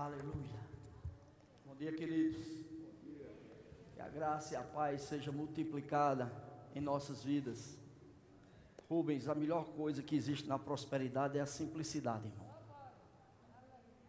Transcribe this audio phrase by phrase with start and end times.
[0.00, 0.58] Aleluia.
[1.66, 2.46] Bom dia, queridos.
[3.92, 6.32] Que a graça e a paz seja multiplicada
[6.74, 7.76] em nossas vidas.
[8.88, 12.48] Rubens, a melhor coisa que existe na prosperidade é a simplicidade, irmão.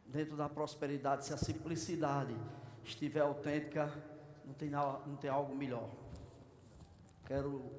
[0.06, 2.38] Dentro da prosperidade, se a simplicidade
[2.86, 3.92] estiver autêntica,
[4.46, 5.89] não tem, não tem algo melhor.
[7.26, 7.70] Quero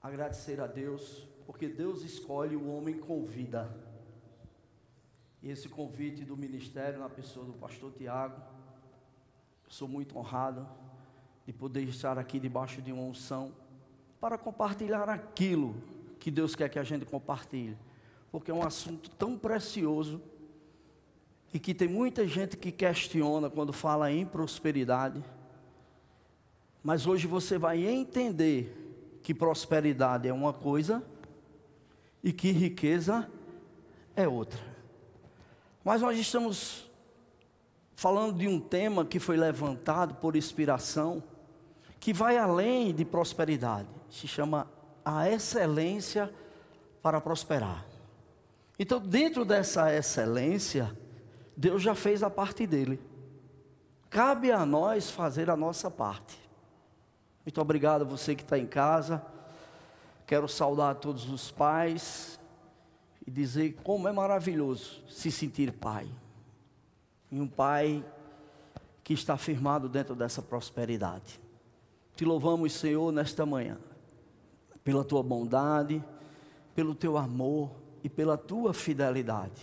[0.00, 3.87] agradecer a Deus, porque Deus escolhe o homem com vida.
[5.42, 8.40] E esse convite do ministério na pessoa do pastor Tiago,
[9.68, 10.66] sou muito honrado
[11.46, 13.52] de poder estar aqui debaixo de uma unção
[14.20, 15.76] para compartilhar aquilo
[16.18, 17.76] que Deus quer que a gente compartilhe,
[18.32, 20.20] porque é um assunto tão precioso
[21.54, 25.22] e que tem muita gente que questiona quando fala em prosperidade.
[26.82, 31.02] Mas hoje você vai entender que prosperidade é uma coisa
[32.22, 33.30] e que riqueza
[34.16, 34.77] é outra.
[35.88, 36.86] Mas nós estamos
[37.96, 41.22] falando de um tema que foi levantado por inspiração,
[41.98, 44.70] que vai além de prosperidade, se chama
[45.02, 46.30] a excelência
[47.00, 47.86] para prosperar.
[48.78, 50.94] Então, dentro dessa excelência,
[51.56, 53.00] Deus já fez a parte dele.
[54.10, 56.38] Cabe a nós fazer a nossa parte.
[57.46, 59.24] Muito obrigado a você que está em casa.
[60.26, 62.38] Quero saudar todos os pais,
[63.28, 66.08] e dizer como é maravilhoso se sentir pai.
[67.30, 68.02] E um pai
[69.04, 71.38] que está firmado dentro dessa prosperidade.
[72.16, 73.76] Te louvamos, Senhor, nesta manhã,
[74.82, 76.02] pela tua bondade,
[76.74, 77.70] pelo teu amor
[78.02, 79.60] e pela tua fidelidade.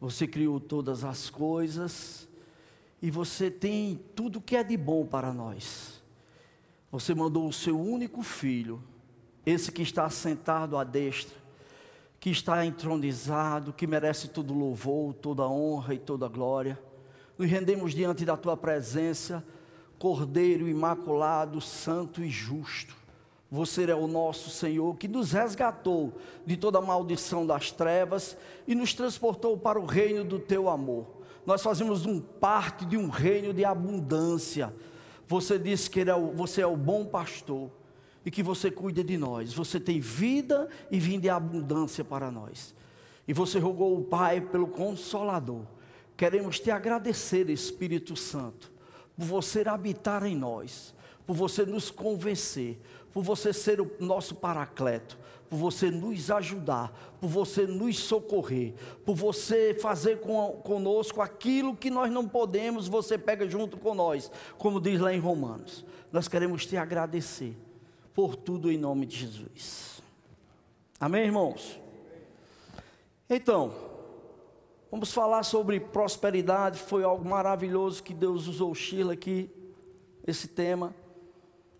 [0.00, 2.28] Você criou todas as coisas
[3.02, 6.00] e você tem tudo que é de bom para nós.
[6.92, 8.80] Você mandou o seu único filho,
[9.44, 11.42] esse que está sentado à destra
[12.24, 16.80] que está entronizado, que merece todo louvor, toda honra e toda glória.
[17.36, 19.44] Nos rendemos diante da tua presença,
[19.98, 22.96] Cordeiro imaculado, santo e justo.
[23.50, 26.14] Você é o nosso Senhor que nos resgatou
[26.46, 31.04] de toda a maldição das trevas e nos transportou para o reino do teu amor.
[31.44, 34.74] Nós fazemos um parte de um reino de abundância.
[35.28, 37.68] Você disse que é o, você é o bom pastor
[38.24, 39.52] e que você cuida de nós.
[39.52, 42.74] Você tem vida e vinda em abundância para nós.
[43.28, 45.62] E você rogou o Pai pelo Consolador.
[46.16, 48.72] Queremos te agradecer, Espírito Santo,
[49.16, 50.94] por você habitar em nós,
[51.26, 52.78] por você nos convencer,
[53.12, 55.18] por você ser o nosso paracleto,
[55.48, 58.74] por você nos ajudar, por você nos socorrer,
[59.04, 64.30] por você fazer com, conosco aquilo que nós não podemos, você pega junto com nós,
[64.56, 65.84] como diz lá em Romanos.
[66.12, 67.56] Nós queremos te agradecer
[68.14, 70.00] por tudo em nome de Jesus.
[71.00, 71.80] Amém, irmãos?
[73.28, 73.74] Então,
[74.88, 76.78] vamos falar sobre prosperidade.
[76.78, 79.50] Foi algo maravilhoso que Deus usou Sheila aqui,
[80.24, 80.94] esse tema.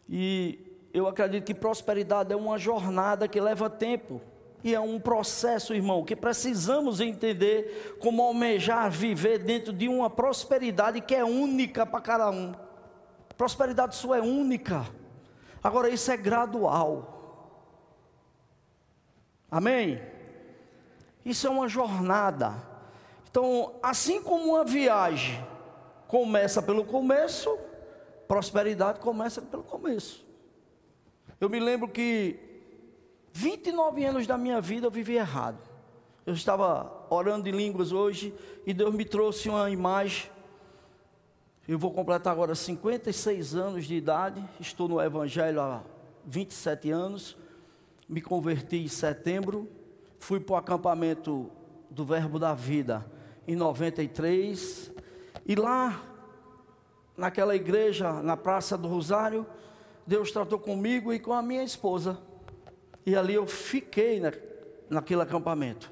[0.08, 0.58] E
[0.92, 4.20] eu acredito que prosperidade é uma jornada que leva tempo.
[4.64, 11.00] E é um processo, irmão, que precisamos entender como almejar viver dentro de uma prosperidade
[11.00, 12.54] que é única para cada um.
[13.36, 14.86] Prosperidade sua é única.
[15.64, 17.10] Agora, isso é gradual.
[19.50, 19.98] Amém?
[21.24, 22.54] Isso é uma jornada.
[23.30, 25.42] Então, assim como uma viagem
[26.06, 27.58] começa pelo começo,
[28.28, 30.22] prosperidade começa pelo começo.
[31.40, 32.38] Eu me lembro que
[33.32, 35.58] 29 anos da minha vida eu vivi errado.
[36.26, 38.34] Eu estava orando em línguas hoje
[38.66, 40.30] e Deus me trouxe uma imagem
[41.66, 45.82] eu vou completar agora 56 anos de idade, estou no Evangelho há
[46.26, 47.38] 27 anos,
[48.06, 49.66] me converti em setembro,
[50.18, 51.50] fui para o acampamento
[51.88, 53.06] do Verbo da Vida
[53.48, 54.92] em 93,
[55.46, 56.02] e lá,
[57.16, 59.46] naquela igreja, na Praça do Rosário,
[60.06, 62.18] Deus tratou comigo e com a minha esposa.
[63.06, 64.32] E ali eu fiquei na,
[64.88, 65.90] naquele acampamento.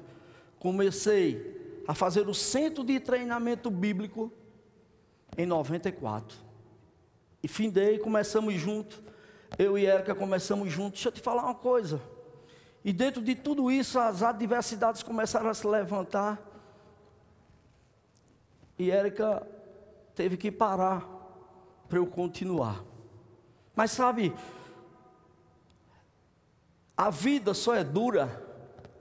[0.59, 4.31] Comecei a fazer o centro de treinamento bíblico
[5.37, 6.37] em 94.
[7.41, 9.01] E findei, começamos junto.
[9.57, 10.93] Eu e Érica começamos juntos.
[10.93, 12.01] Deixa eu te falar uma coisa.
[12.83, 16.41] E dentro de tudo isso, as adversidades começaram a se levantar.
[18.77, 19.45] E Érica
[20.15, 21.07] teve que parar
[21.87, 22.83] para eu continuar.
[23.75, 24.33] Mas sabe,
[26.95, 28.27] a vida só é dura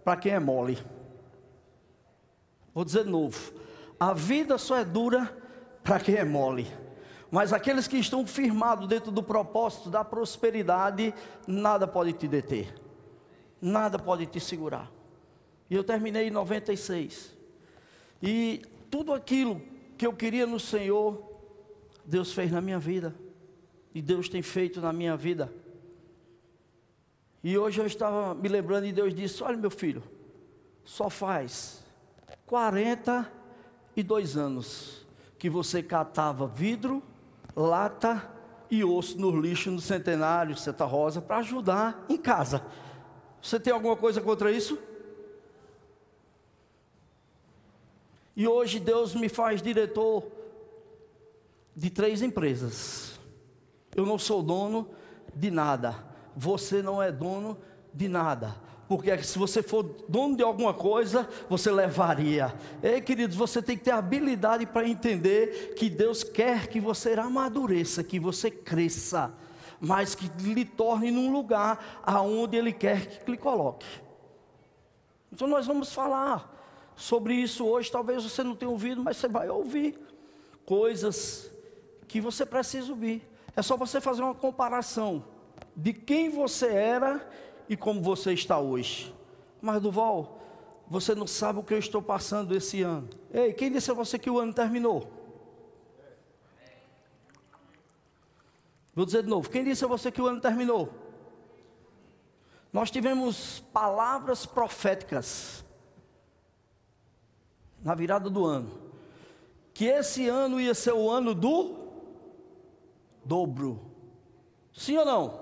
[0.04, 0.78] para quem é mole.
[2.74, 3.52] Vou dizer de novo.
[3.98, 5.41] A vida só é dura
[5.82, 6.66] para quem é mole.
[7.30, 11.14] Mas aqueles que estão firmados dentro do propósito da prosperidade,
[11.46, 12.74] nada pode te deter,
[13.60, 14.90] nada pode te segurar.
[15.70, 17.34] E eu terminei em 96.
[18.22, 19.62] E tudo aquilo
[19.96, 21.22] que eu queria no Senhor,
[22.04, 23.14] Deus fez na minha vida.
[23.94, 25.50] E Deus tem feito na minha vida.
[27.42, 30.02] E hoje eu estava me lembrando e Deus disse: Olha, meu filho,
[30.84, 31.82] só faz
[32.46, 35.01] 42 anos
[35.42, 37.02] que você catava vidro,
[37.56, 38.30] lata
[38.70, 42.64] e osso no lixo no Centenário Santa Rosa para ajudar em casa.
[43.42, 44.78] Você tem alguma coisa contra isso?
[48.36, 50.30] E hoje Deus me faz diretor
[51.74, 53.18] de três empresas.
[53.96, 54.90] Eu não sou dono
[55.34, 56.06] de nada.
[56.36, 57.58] Você não é dono
[57.92, 58.54] de nada.
[58.92, 62.54] Porque se você for dono de alguma coisa, você levaria.
[62.82, 68.04] Ei, queridos, você tem que ter habilidade para entender que Deus quer que você amadureça,
[68.04, 69.32] que você cresça,
[69.80, 73.86] mas que lhe torne num lugar aonde Ele quer que lhe coloque.
[75.32, 77.90] Então nós vamos falar sobre isso hoje.
[77.90, 79.98] Talvez você não tenha ouvido, mas você vai ouvir
[80.66, 81.50] coisas
[82.06, 83.26] que você precisa ouvir.
[83.56, 85.24] É só você fazer uma comparação
[85.74, 87.26] de quem você era
[87.72, 89.14] e como você está hoje.
[89.60, 90.38] Mas Duval,
[90.86, 93.08] você não sabe o que eu estou passando esse ano.
[93.32, 95.10] Ei, quem disse a você que o ano terminou?
[98.94, 100.92] Vou dizer de novo, quem disse a você que o ano terminou?
[102.70, 105.64] Nós tivemos palavras proféticas
[107.82, 108.70] na virada do ano,
[109.72, 111.88] que esse ano ia ser o ano do
[113.24, 113.80] dobro.
[114.74, 115.41] Sim ou não?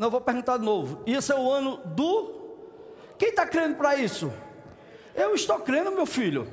[0.00, 1.02] Não, vou perguntar de novo.
[1.06, 2.32] Ia ser o ano do.
[3.18, 4.32] Quem está crendo para isso?
[5.14, 6.50] Eu estou crendo, meu filho.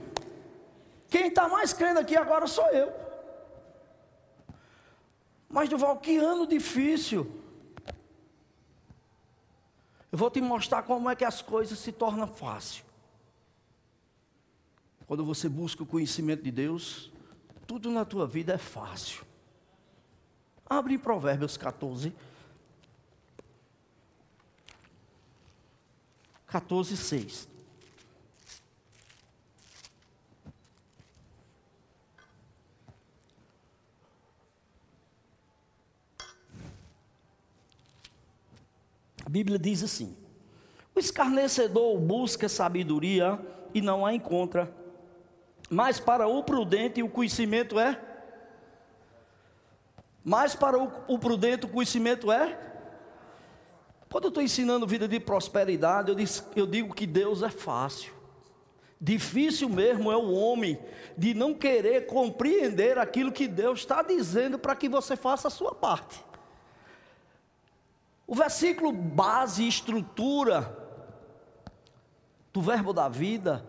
[1.10, 2.92] Quem está mais crendo aqui agora sou eu.
[5.48, 7.26] Mas, Duval, que ano difícil.
[10.12, 12.84] Eu vou te mostrar como é que as coisas se tornam fáceis.
[15.06, 17.14] Quando você busca o conhecimento de Deus,
[17.66, 19.24] tudo na tua vida é fácil.
[20.70, 22.14] Abre em Provérbios 14.
[26.48, 27.48] 14, 6.
[39.26, 40.16] A Bíblia diz assim:
[40.96, 43.40] O escarnecedor busca sabedoria
[43.74, 44.74] e não a encontra
[45.70, 48.00] mas para o prudente o conhecimento é?
[50.24, 52.58] Mas para o, o prudente o conhecimento é?
[54.10, 58.14] Quando eu estou ensinando vida de prosperidade, eu, diz, eu digo que Deus é fácil.
[59.00, 60.80] Difícil mesmo é o homem
[61.16, 65.76] de não querer compreender aquilo que Deus está dizendo para que você faça a sua
[65.76, 66.26] parte.
[68.26, 70.76] O versículo base estrutura
[72.52, 73.64] do verbo da vida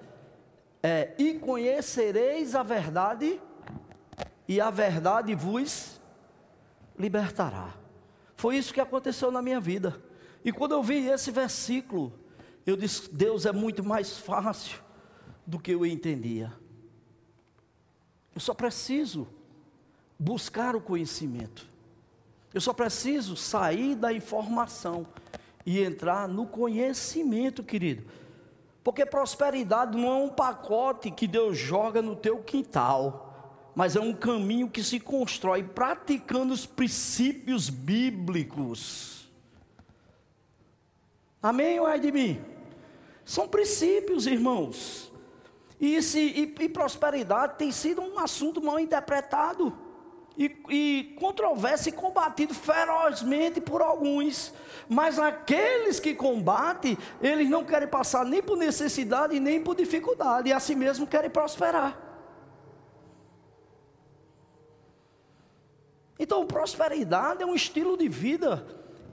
[0.82, 3.41] é: E conhecereis a verdade,
[4.49, 6.00] e a verdade vos
[6.99, 7.75] libertará.
[8.34, 10.07] Foi isso que aconteceu na minha vida.
[10.44, 12.12] E quando eu vi esse versículo,
[12.67, 14.81] eu disse: Deus é muito mais fácil
[15.46, 16.52] do que eu entendia.
[18.35, 19.26] Eu só preciso
[20.19, 21.67] buscar o conhecimento.
[22.52, 25.06] Eu só preciso sair da informação
[25.64, 28.05] e entrar no conhecimento, querido.
[28.82, 34.14] Porque prosperidade não é um pacote que Deus joga no teu quintal, mas é um
[34.14, 39.28] caminho que se constrói praticando os princípios bíblicos.
[41.43, 42.41] Amém ou é de mim?
[43.25, 45.13] São princípios, irmãos.
[45.81, 49.77] E, esse, e, e prosperidade tem sido um assunto mal interpretado
[50.37, 54.53] e, e controverso e combatido ferozmente por alguns.
[54.89, 60.53] Mas aqueles que combatem, eles não querem passar nem por necessidade nem por dificuldade, e
[60.53, 61.99] assim mesmo querem prosperar.
[66.19, 68.67] Então, prosperidade é um estilo de vida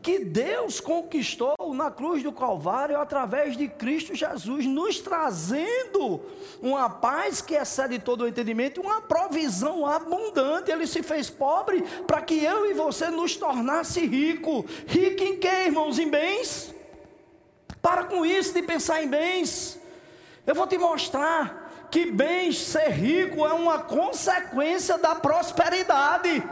[0.05, 6.21] que Deus conquistou na cruz do Calvário através de Cristo Jesus, nos trazendo
[6.61, 10.69] uma paz que excede todo o entendimento, uma provisão abundante.
[10.69, 14.63] Ele se fez pobre para que eu e você nos tornasse rico.
[14.85, 15.97] Rico em quê, irmãos?
[15.97, 16.71] Em bens?
[17.81, 19.79] Para com isso de pensar em bens.
[20.45, 26.43] Eu vou te mostrar que bens, ser rico é uma consequência da prosperidade.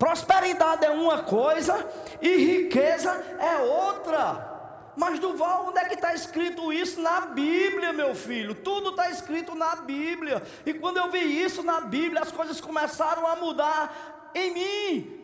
[0.00, 1.86] Prosperidade é uma coisa
[2.22, 4.48] e riqueza é outra.
[4.96, 7.02] Mas Duval, onde é que está escrito isso?
[7.02, 8.54] Na Bíblia, meu filho.
[8.54, 10.42] Tudo está escrito na Bíblia.
[10.64, 15.20] E quando eu vi isso na Bíblia, as coisas começaram a mudar em mim.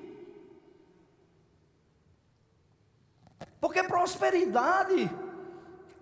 [3.59, 5.11] Porque prosperidade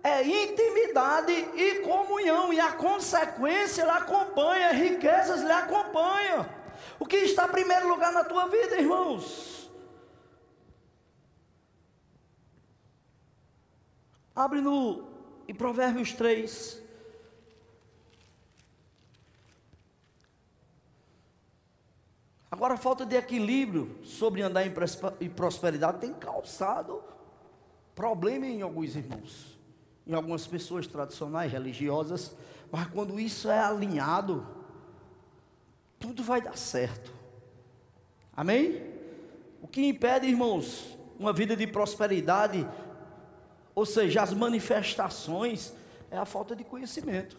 [0.03, 6.45] é intimidade e comunhão, e a consequência lhe acompanha, riquezas lhe acompanham.
[6.99, 9.69] O que está em primeiro lugar na tua vida, irmãos?
[14.35, 15.07] Abre no
[15.47, 16.83] em Provérbios 3.
[22.49, 27.03] Agora, a falta de equilíbrio sobre andar em prosperidade tem causado
[27.93, 29.55] problema em alguns irmãos
[30.07, 32.35] em algumas pessoas tradicionais, religiosas,
[32.71, 34.45] mas quando isso é alinhado,
[36.15, 37.11] tudo vai dar certo.
[38.35, 38.81] Amém?
[39.61, 42.65] O que impede, irmãos, uma vida de prosperidade,
[43.75, 45.73] ou seja, as manifestações,
[46.09, 47.37] é a falta de conhecimento.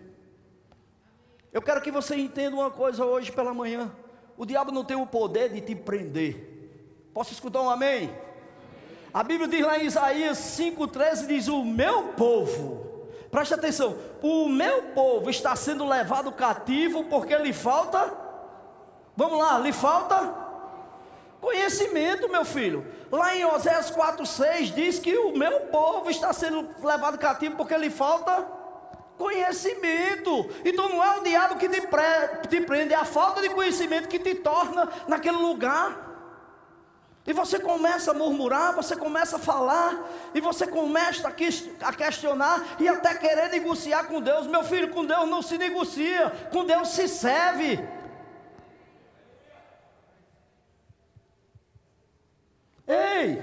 [1.50, 3.90] Eu quero que você entenda uma coisa hoje pela manhã:
[4.37, 7.09] o diabo não tem o poder de te prender.
[7.14, 8.11] Posso escutar um amém?
[9.14, 14.83] A Bíblia diz lá em Isaías 5,13: diz: O meu povo, preste atenção, o meu
[14.92, 18.25] povo está sendo levado cativo porque lhe falta,
[19.16, 20.46] vamos lá, lhe falta
[21.40, 22.87] conhecimento, meu filho.
[23.11, 27.90] Lá em Oséias 4,6 diz que o meu povo está sendo levado cativo porque lhe
[27.90, 28.44] falta
[29.16, 30.50] conhecimento.
[30.64, 32.02] Então não é o diabo que te, pre,
[32.49, 36.04] te prende, é a falta de conhecimento que te torna naquele lugar.
[37.26, 40.00] E você começa a murmurar, você começa a falar,
[40.32, 44.46] e você começa a questionar e até querer negociar com Deus.
[44.46, 47.82] Meu filho, com Deus não se negocia, com Deus se serve.
[52.87, 53.43] Ei,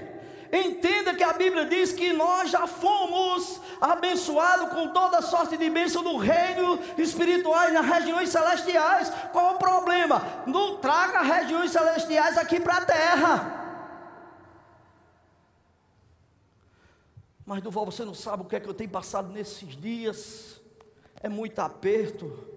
[0.52, 6.02] entenda que a Bíblia diz que nós já fomos abençoados com toda sorte de bênção
[6.02, 9.10] no reino espirituais, nas regiões celestiais.
[9.32, 10.44] Qual o problema?
[10.46, 13.64] Não traga regiões celestiais aqui para a terra.
[17.44, 20.62] Mas Duval, você não sabe o que é que eu tenho passado nesses dias.
[21.20, 22.54] É muito aperto.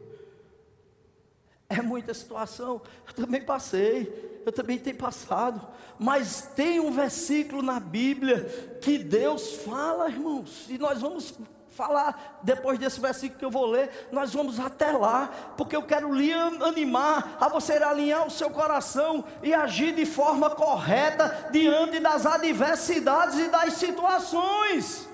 [1.78, 2.82] É muita situação.
[3.08, 4.42] Eu também passei.
[4.46, 5.68] Eu também tenho passado.
[6.00, 8.46] Mas tem um versículo na Bíblia
[8.82, 10.66] que Deus fala, irmãos.
[10.70, 11.34] E nós vamos
[11.70, 16.12] falar depois desse versículo que eu vou ler, nós vamos até lá, porque eu quero
[16.12, 22.26] lhe animar a você alinhar o seu coração e agir de forma correta diante das
[22.26, 25.07] adversidades e das situações.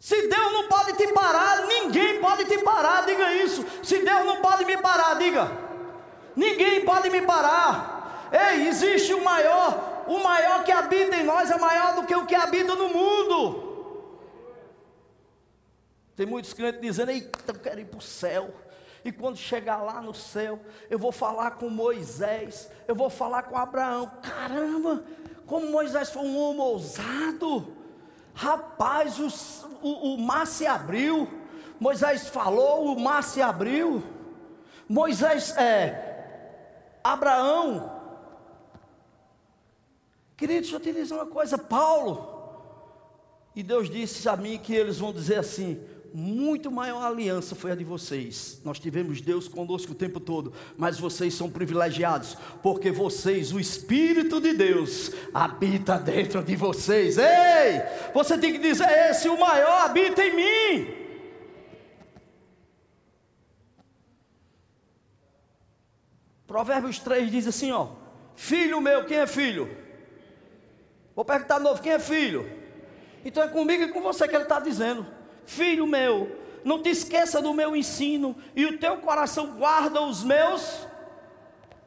[0.00, 3.64] Se Deus não pode te parar, ninguém pode te parar, diga isso.
[3.84, 5.52] Se Deus não pode me parar, diga.
[6.34, 8.28] Ninguém pode me parar.
[8.32, 12.26] Ei, existe o maior o maior que habita em nós é maior do que o
[12.26, 13.68] que habita no mundo.
[16.16, 18.52] Tem muitos crentes dizendo: Eita, eu quero ir para o céu.
[19.04, 20.58] E quando chegar lá no céu,
[20.90, 24.10] eu vou falar com Moisés, eu vou falar com Abraão.
[24.20, 25.04] Caramba,
[25.46, 27.76] como Moisés foi um homem ousado.
[28.40, 29.18] Rapaz,
[29.82, 31.28] o, o mar se abriu.
[31.78, 34.02] Moisés falou, o mar se abriu.
[34.88, 38.00] Moisés, é, Abraão
[40.40, 42.26] Querido, deixa eu te dizer uma coisa, Paulo.
[43.54, 45.78] E Deus disse a mim que eles vão dizer assim:
[46.14, 48.60] muito maior aliança foi a de vocês.
[48.64, 54.40] Nós tivemos Deus conosco o tempo todo, mas vocês são privilegiados, porque vocês, o Espírito
[54.40, 57.18] de Deus, habita dentro de vocês.
[57.18, 61.00] Ei, você tem que dizer: esse o maior habita em mim.
[66.46, 67.90] Provérbios 3 diz assim: ó,
[68.34, 69.70] filho meu, quem é filho?
[71.14, 72.50] Vou perguntar de novo: quem é filho?
[73.24, 75.06] Então é comigo e com você que ele está dizendo:
[75.50, 76.30] Filho meu,
[76.64, 80.86] não te esqueça do meu ensino, e o teu coração guarda os meus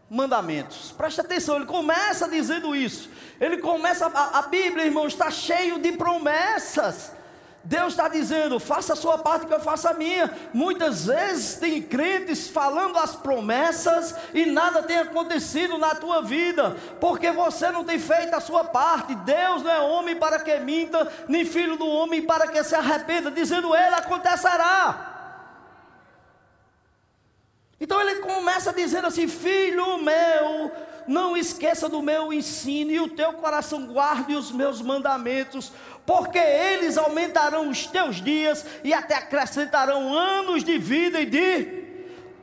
[0.09, 0.91] mandamentos.
[0.91, 3.09] Preste atenção, ele começa dizendo isso.
[3.39, 7.13] Ele começa, a, a Bíblia, irmão, está cheio de promessas.
[7.63, 10.29] Deus está dizendo: faça a sua parte que eu faça a minha.
[10.53, 17.31] Muitas vezes tem crentes falando as promessas e nada tem acontecido na tua vida, porque
[17.31, 19.15] você não tem feito a sua parte.
[19.15, 23.31] Deus não é homem para que minta, nem filho do homem para que se arrependa,
[23.31, 25.11] dizendo ele acontecerá.
[27.79, 30.71] Então ele começa dizendo assim: Filho meu,
[31.07, 35.71] não esqueça do meu ensino, e o teu coração guarde os meus mandamentos,
[36.05, 41.83] porque eles aumentarão os teus dias e até acrescentarão anos de vida e de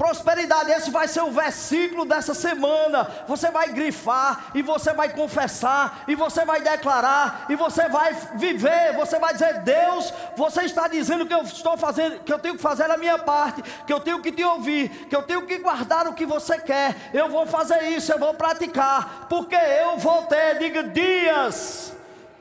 [0.00, 0.71] prosperidade.
[0.71, 3.07] Esse vai ser o versículo dessa semana.
[3.29, 8.95] Você vai grifar e você vai confessar e você vai declarar e você vai viver.
[8.97, 12.62] Você vai dizer: Deus, você está dizendo que eu estou fazendo, que eu tenho que
[12.62, 16.09] fazer a minha parte, que eu tenho que te ouvir, que eu tenho que guardar
[16.09, 16.97] o que você quer.
[17.12, 22.00] Eu vou fazer isso, eu vou praticar, porque eu vou ter, diga dias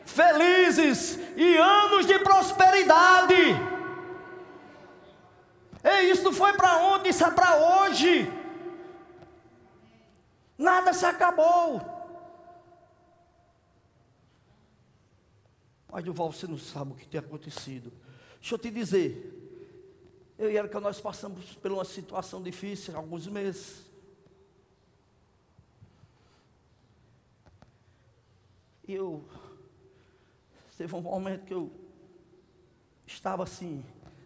[0.09, 3.35] felizes e anos de prosperidade.
[5.83, 7.09] E isso foi para onde?
[7.09, 8.31] Isso é para hoje.
[10.57, 11.79] Nada se acabou.
[15.87, 17.91] Pai Duval, você não sabe o que tem acontecido.
[18.39, 19.35] Deixa eu te dizer.
[20.37, 23.89] Eu e Erika, nós passamos por uma situação difícil há alguns meses.
[28.87, 29.23] E eu.
[30.79, 31.69] Teve um momento que eu
[33.05, 33.83] estava assim,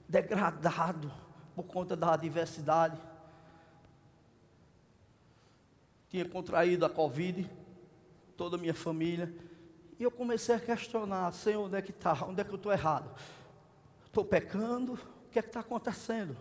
[0.08, 1.12] degradado
[1.56, 3.02] por conta da adversidade.
[6.12, 7.50] Tinha contraído a Covid,
[8.38, 9.34] toda a minha família.
[9.98, 12.24] E eu comecei a questionar, Senhor, onde é que está?
[12.24, 13.10] Onde é que eu estou errado?
[14.06, 14.94] Estou pecando?
[14.94, 16.38] O que é que está acontecendo?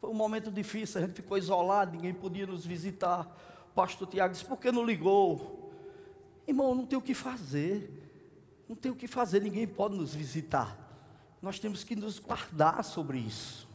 [0.00, 3.26] Foi um momento difícil, a gente ficou isolado, ninguém podia nos visitar.
[3.72, 5.56] O pastor Tiago disse, por que não ligou?
[6.46, 7.95] Irmão, não tem o que fazer.
[8.68, 10.76] Não tem o que fazer, ninguém pode nos visitar.
[11.40, 13.68] Nós temos que nos guardar sobre isso.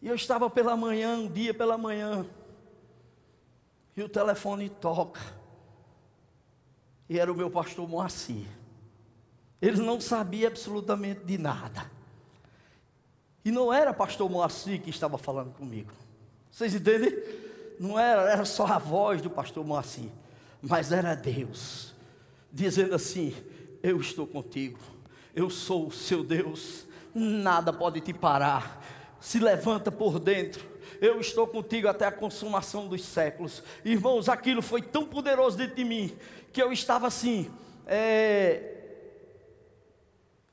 [0.00, 2.24] E eu estava pela manhã, um dia pela manhã,
[3.96, 5.20] e o telefone toca.
[7.08, 8.46] E era o meu pastor Moacir.
[9.60, 11.90] Ele não sabia absolutamente de nada.
[13.44, 15.92] E não era pastor Moacir que estava falando comigo.
[16.50, 17.12] Vocês entendem?
[17.80, 20.10] Não era, era só a voz do pastor Moacir.
[20.62, 21.94] Mas era Deus.
[22.52, 23.34] Dizendo assim:
[23.82, 24.78] Eu estou contigo.
[25.34, 26.86] Eu sou o seu Deus.
[27.14, 28.84] Nada pode te parar.
[29.20, 33.62] Se levanta por dentro eu estou contigo até a consumação dos séculos.
[33.84, 36.16] Irmãos, aquilo foi tão poderoso dentro de mim,
[36.52, 37.50] que eu estava assim,
[37.86, 38.74] é,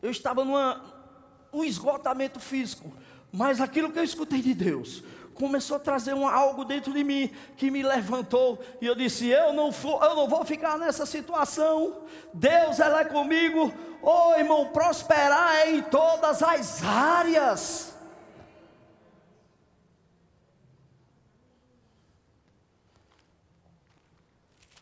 [0.02, 2.94] eu estava num esgotamento físico,
[3.32, 5.04] mas aquilo que eu escutei de Deus
[5.36, 9.54] começou a trazer um, algo dentro de mim que me levantou e eu disse: eu
[9.54, 12.04] não, for, eu não vou ficar nessa situação.
[12.34, 13.72] Deus ela é comigo.
[14.02, 17.94] Oh, irmão, prosperar é em todas as áreas.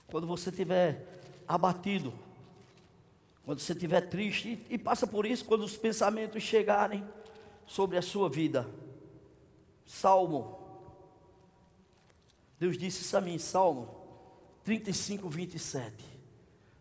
[0.07, 1.07] Quando você estiver
[1.47, 2.13] abatido,
[3.43, 7.03] quando você estiver triste, e, e passa por isso quando os pensamentos chegarem
[7.65, 8.69] sobre a sua vida.
[9.85, 10.59] Salmo.
[12.59, 14.03] Deus disse isso a mim, Salmo
[14.63, 16.13] 35, 27.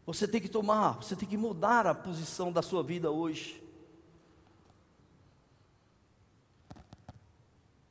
[0.07, 3.63] Você tem que tomar, você tem que mudar a posição da sua vida hoje.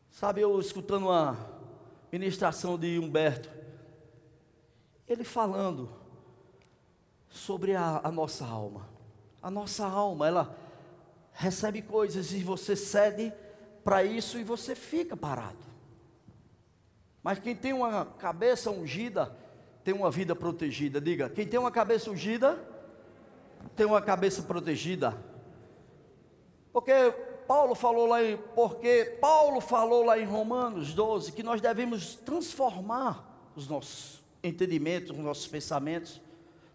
[0.09, 1.37] Sabe, eu escutando uma
[2.11, 3.49] ministração de Humberto,
[5.07, 5.89] ele falando
[7.29, 8.87] sobre a, a nossa alma.
[9.41, 10.57] A nossa alma, ela
[11.33, 13.33] recebe coisas e você cede
[13.83, 15.71] para isso e você fica parado.
[17.23, 19.35] Mas quem tem uma cabeça ungida,
[19.83, 20.99] tem uma vida protegida.
[20.99, 22.59] Diga, quem tem uma cabeça ungida,
[23.75, 25.15] tem uma cabeça protegida.
[26.73, 26.93] Porque
[27.47, 33.51] Paulo falou lá em, porque Paulo falou lá em Romanos 12 que nós devemos transformar
[33.55, 36.21] os nossos entendimentos, nos nossos pensamentos.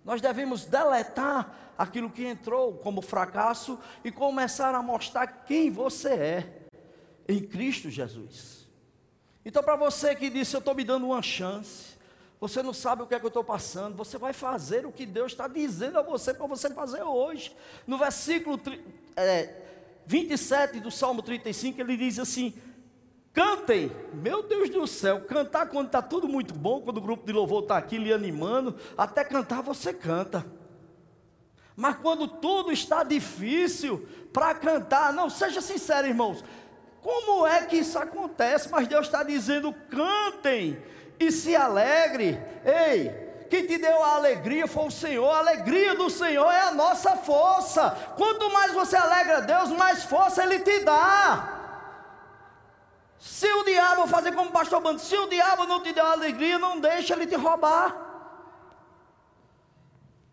[0.04, 6.55] Nós devemos deletar aquilo que entrou como fracasso e começar a mostrar quem você é
[7.28, 8.66] em Cristo Jesus.
[9.44, 11.96] Então, para você que disse, eu estou me dando uma chance,
[12.40, 15.06] você não sabe o que é que eu estou passando, você vai fazer o que
[15.06, 17.54] Deus está dizendo a você para você fazer hoje.
[17.86, 18.60] No versículo
[19.16, 19.54] é,
[20.06, 22.54] 27 do Salmo 35, ele diz assim:
[23.32, 27.32] Cantem, meu Deus do céu, cantar quando está tudo muito bom, quando o grupo de
[27.32, 30.44] louvor está aqui lhe animando, até cantar você canta.
[31.76, 36.42] Mas quando tudo está difícil para cantar, não, seja sincero, irmãos,
[37.06, 38.68] como é que isso acontece?
[38.68, 40.76] Mas Deus está dizendo: cantem
[41.20, 42.36] e se alegre.
[42.64, 46.72] Ei, quem te deu a alegria foi o Senhor, a alegria do Senhor é a
[46.72, 47.90] nossa força.
[48.16, 51.52] Quanto mais você alegra Deus, mais força Ele te dá.
[53.20, 56.58] Se o diabo fazer como o pastor Bando, se o diabo não te der alegria,
[56.58, 57.96] não deixa ele te roubar.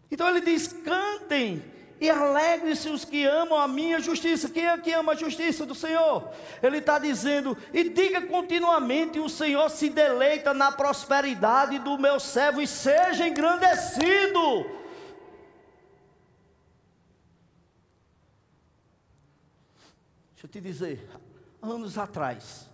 [0.09, 1.72] Então ele diz: cantem
[2.03, 4.49] e alegre-se os que amam a minha justiça.
[4.49, 6.33] Quem é que ama a justiça do Senhor?
[6.61, 12.61] Ele está dizendo: e diga continuamente: o Senhor se deleita na prosperidade do meu servo
[12.61, 14.65] e seja engrandecido.
[20.31, 21.09] Deixa eu te dizer,
[21.61, 22.69] anos atrás,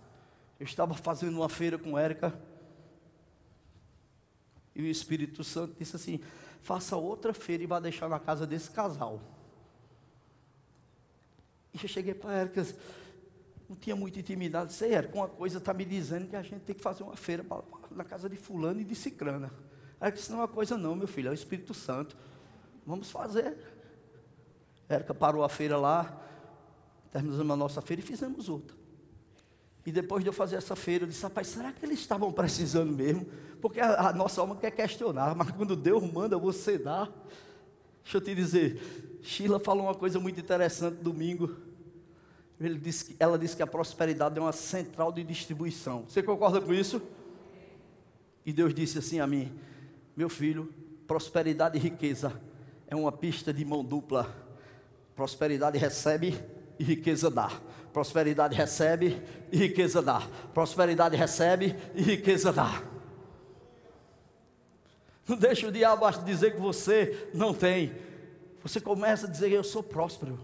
[0.58, 2.36] eu estava fazendo uma feira com Érica.
[4.74, 6.20] E o Espírito Santo disse assim:
[6.62, 9.20] faça outra feira e vá deixar na casa desse casal.
[11.72, 12.66] E eu cheguei para Érica,
[13.68, 14.70] não tinha muita intimidade.
[14.70, 17.44] Disse, Érica, uma coisa está me dizendo que a gente tem que fazer uma feira
[17.90, 19.52] na casa de fulano e de cicrana.
[20.00, 22.16] Érica disse, não é uma coisa não, meu filho, é o Espírito Santo.
[22.86, 23.56] vamos fazer.
[24.88, 26.20] Érica parou a feira lá,
[27.12, 28.79] terminamos a nossa feira e fizemos outra.
[29.84, 32.92] E depois de eu fazer essa feira, eu disse, rapaz, será que eles estavam precisando
[32.92, 33.26] mesmo?
[33.60, 37.08] Porque a, a nossa alma quer questionar, mas quando Deus manda, você dá.
[38.02, 41.56] Deixa eu te dizer, Sheila falou uma coisa muito interessante domingo.
[42.58, 46.04] Disse ela disse que a prosperidade é uma central de distribuição.
[46.06, 47.00] Você concorda com isso?
[48.44, 49.50] E Deus disse assim a mim:
[50.14, 50.72] Meu filho,
[51.06, 52.38] prosperidade e riqueza
[52.86, 54.34] é uma pista de mão dupla.
[55.14, 56.38] Prosperidade recebe
[56.78, 57.50] e riqueza dá.
[57.92, 60.22] Prosperidade recebe e riqueza dá.
[60.54, 62.82] Prosperidade recebe e riqueza dá.
[65.26, 67.94] Não deixe o diabo dizer que você não tem.
[68.62, 70.38] Você começa a dizer: Eu sou próspero.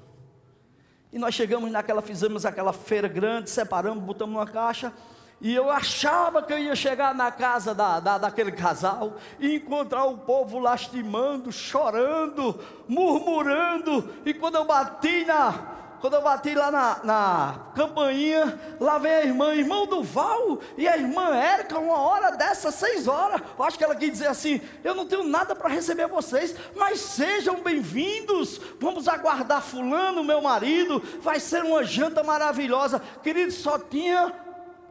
[1.12, 4.92] E nós chegamos naquela, fizemos aquela feira grande, separamos, botamos numa caixa.
[5.40, 10.04] E eu achava que eu ia chegar na casa da, da, daquele casal e encontrar
[10.06, 14.14] o povo lastimando, chorando, murmurando.
[14.24, 19.24] E quando eu bati na, quando eu bati lá na, na campainha, lá vem a
[19.24, 23.40] irmã, irmão do Val, e a irmã Érica, uma hora dessa, seis horas.
[23.58, 27.00] Eu acho que ela quis dizer assim: eu não tenho nada para receber vocês, mas
[27.00, 28.60] sejam bem-vindos.
[28.78, 33.00] Vamos aguardar Fulano, meu marido, vai ser uma janta maravilhosa.
[33.22, 34.32] Querido, só tinha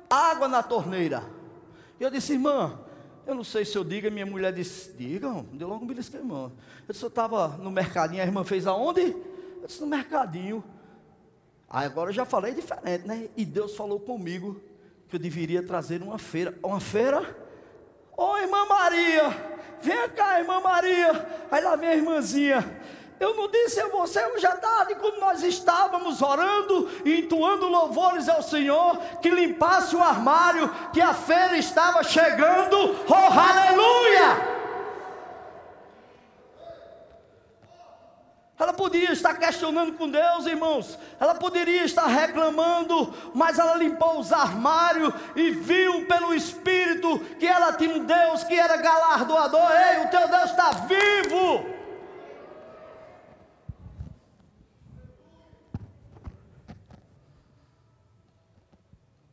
[0.10, 1.24] água na torneira.
[2.00, 2.78] E eu disse, irmã,
[3.26, 6.52] eu não sei se eu digo, minha mulher disse, digam, deu logo um belisco, irmã.
[6.88, 9.02] Eu disse, eu estava no mercadinho, a irmã fez aonde?
[9.02, 10.64] Eu disse, no mercadinho.
[11.70, 13.30] Agora eu já falei diferente, né?
[13.36, 14.62] E Deus falou comigo
[15.10, 16.58] que eu deveria trazer uma feira.
[16.64, 17.36] Uma feira?
[18.18, 19.30] Ô oh, irmã Maria,
[19.82, 21.46] vem cá, irmã Maria.
[21.52, 22.82] Aí lá vem a irmãzinha.
[23.20, 28.28] Eu não disse a você hoje à tarde, quando nós estávamos orando e entoando louvores
[28.28, 32.76] ao Senhor, que limpasse o armário, que a feira estava chegando.
[33.08, 34.55] Oh, aleluia!
[38.58, 40.98] Ela poderia estar questionando com Deus, irmãos.
[41.20, 47.74] Ela poderia estar reclamando, mas ela limpou os armários e viu pelo Espírito que ela
[47.74, 49.72] tinha um Deus que era galardoador.
[49.72, 51.66] Ei, o teu Deus está vivo.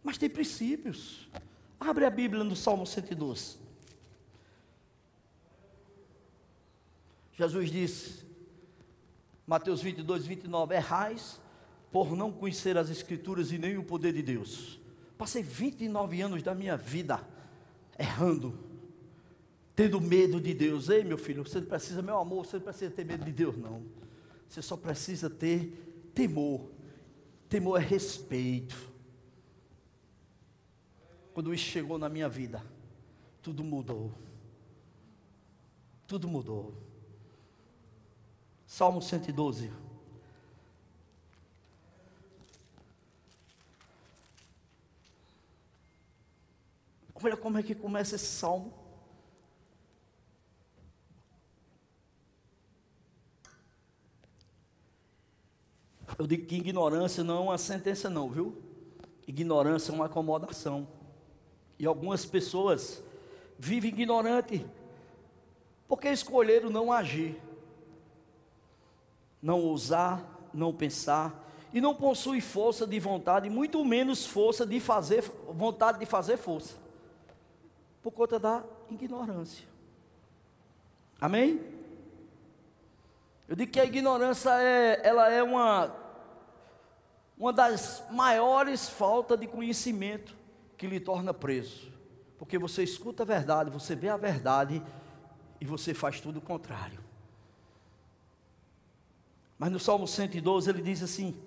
[0.03, 1.29] Mas tem princípios.
[1.79, 3.57] Abre a Bíblia no Salmo 112.
[7.35, 8.22] Jesus disse:
[9.53, 11.39] Mateus 22, 29, errais
[11.91, 14.81] por não conhecer as Escrituras e nem o poder de Deus.
[15.19, 17.23] Passei 29 anos da minha vida
[17.99, 18.59] errando,
[19.77, 20.89] tendo medo de Deus.
[20.89, 23.55] Ei, meu filho, você não precisa, meu amor, você não precisa ter medo de Deus,
[23.59, 23.83] não.
[24.49, 26.71] Você só precisa ter temor.
[27.47, 28.91] Temor é respeito.
[31.35, 32.65] Quando isso chegou na minha vida,
[33.43, 34.15] tudo mudou.
[36.07, 36.73] Tudo mudou.
[38.73, 39.71] Salmo 112.
[47.23, 48.73] Olha como é que começa esse salmo.
[56.19, 58.57] Eu digo que ignorância não é uma sentença, não, viu?
[59.27, 60.89] Ignorância é uma acomodação.
[61.79, 63.05] E algumas pessoas
[63.59, 64.67] vivem ignorante
[65.87, 67.52] porque escolheram não agir
[69.43, 70.23] não ousar,
[70.55, 76.07] não pensar, e não possui força de vontade, muito menos força de fazer, vontade de
[76.07, 76.77] fazer força,
[78.03, 79.67] por conta da ignorância.
[81.21, 81.61] Amém?
[83.49, 85.95] Eu digo que a ignorância é, ela é uma,
[87.37, 90.37] uma das maiores faltas de conhecimento
[90.77, 91.93] que lhe torna preso.
[92.39, 94.83] Porque você escuta a verdade, você vê a verdade
[95.61, 97.02] e você faz tudo o contrário.
[99.63, 101.41] Mas no Salmo 112 ele diz assim: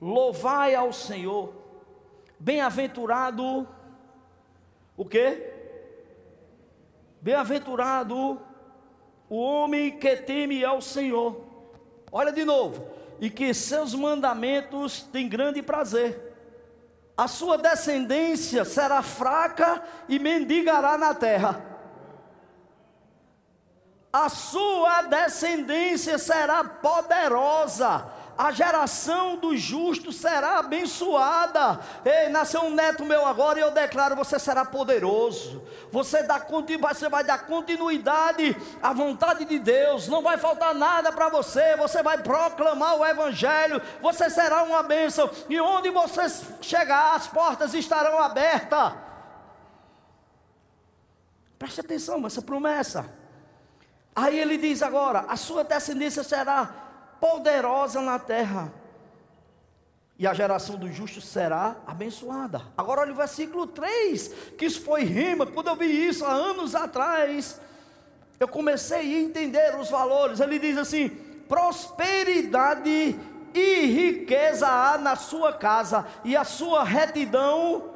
[0.00, 1.52] Louvai ao Senhor,
[2.38, 3.66] bem-aventurado,
[4.96, 5.52] o quê?
[7.20, 8.40] Bem-aventurado
[9.28, 11.40] o homem que teme ao Senhor.
[12.12, 12.88] Olha de novo,
[13.20, 16.36] e que seus mandamentos têm grande prazer.
[17.16, 21.75] A sua descendência será fraca e mendigará na terra
[24.16, 28.06] a sua descendência será poderosa,
[28.38, 31.80] a geração dos justos será abençoada.
[32.02, 35.62] Ei, nasceu um neto meu agora e eu declaro: você será poderoso.
[35.92, 36.40] Você, dá,
[36.80, 40.08] você vai dar continuidade à vontade de Deus.
[40.08, 41.76] Não vai faltar nada para você.
[41.76, 43.82] Você vai proclamar o Evangelho.
[44.00, 45.30] Você será uma bênção.
[45.48, 46.22] E onde você
[46.62, 48.94] chegar, as portas estarão abertas.
[51.58, 53.25] Preste atenção nessa promessa.
[54.16, 56.70] Aí ele diz agora: a sua descendência será
[57.20, 58.72] poderosa na terra.
[60.18, 62.62] E a geração dos justos será abençoada.
[62.74, 65.44] Agora olha o versículo 3, que isso foi rima.
[65.44, 67.60] Quando eu vi isso há anos atrás,
[68.40, 70.40] eu comecei a entender os valores.
[70.40, 71.10] Ele diz assim:
[71.46, 73.14] prosperidade
[73.52, 77.90] e riqueza há na sua casa, e a sua retidão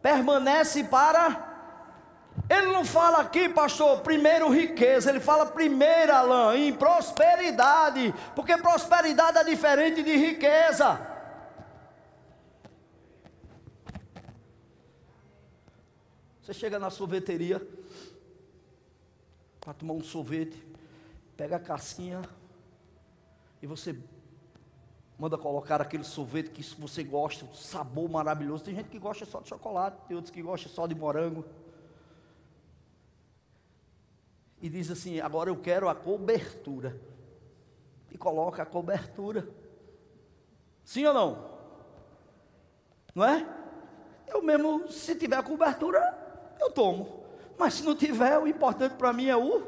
[0.00, 1.49] permanece para
[2.48, 9.38] ele não fala aqui, pastor, primeiro riqueza, ele fala primeiro, Alain, em prosperidade, porque prosperidade
[9.38, 11.00] é diferente de riqueza.
[16.42, 17.64] Você chega na sorveteria
[19.60, 20.60] para tomar um sorvete,
[21.36, 22.22] pega a casquinha
[23.62, 23.96] e você
[25.16, 28.64] manda colocar aquele sorvete que você gosta, sabor maravilhoso.
[28.64, 31.44] Tem gente que gosta só de chocolate, tem outros que gostam só de morango
[34.60, 37.00] e diz assim: agora eu quero a cobertura.
[38.10, 39.48] E coloca a cobertura.
[40.84, 41.50] Sim ou não?
[43.14, 43.46] Não é?
[44.26, 46.16] Eu mesmo, se tiver cobertura,
[46.60, 47.24] eu tomo.
[47.58, 49.62] Mas se não tiver, o importante para mim é o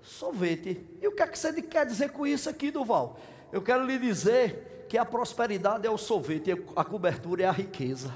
[0.00, 0.86] sorvete.
[1.00, 3.18] E o que é que você quer dizer com isso aqui, Duval?
[3.52, 8.12] Eu quero lhe dizer que a prosperidade é o sorvete, a cobertura é a riqueza.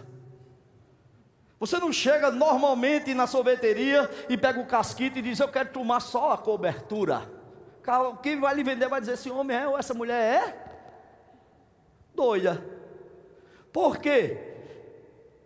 [1.58, 6.00] Você não chega normalmente na sorveteria e pega o casquito e diz: Eu quero tomar
[6.00, 7.30] só a cobertura.
[8.22, 10.66] Quem vai lhe vender vai dizer: Esse homem é ou essa mulher é
[12.14, 12.62] doida.
[13.72, 14.38] Por quê?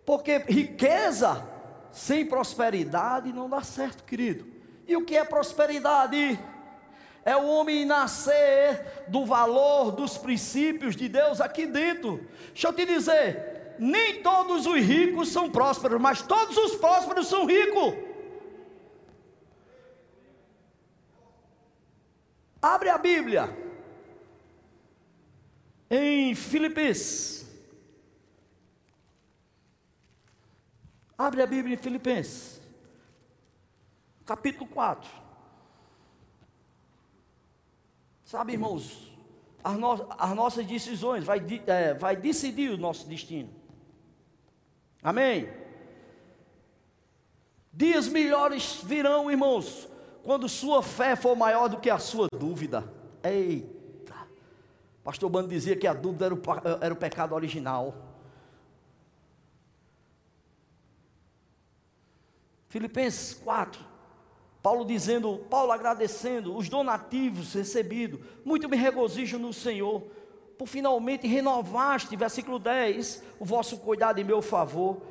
[0.05, 1.47] Porque riqueza
[1.91, 4.45] sem prosperidade não dá certo, querido.
[4.87, 6.39] E o que é prosperidade?
[7.23, 12.27] É o homem nascer do valor, dos princípios de Deus aqui dentro.
[12.47, 13.50] Deixa eu te dizer,
[13.81, 17.95] nem todos os ricos são prósperos, mas todos os prósperos são ricos.
[22.61, 23.49] Abre a Bíblia
[25.89, 27.49] em Filipenses.
[31.17, 32.61] Abre a Bíblia em Filipenses,
[34.27, 35.09] capítulo 4.
[38.25, 39.11] Sabe, irmãos,
[39.63, 43.60] as, no, as nossas decisões vai, é, vai decidir o nosso destino.
[45.03, 45.49] Amém?
[47.73, 49.89] Dias melhores virão, irmãos,
[50.23, 52.83] quando sua fé for maior do que a sua dúvida.
[53.23, 54.27] Eita!
[55.03, 56.41] Pastor Bando dizia que a dúvida era o,
[56.81, 57.95] era o pecado original.
[62.67, 63.83] Filipenses 4,
[64.61, 70.03] Paulo dizendo, Paulo agradecendo os donativos recebidos, muito me regozijo no Senhor
[70.61, 75.01] por finalmente renovaste, versículo 10, o vosso cuidado em meu favor.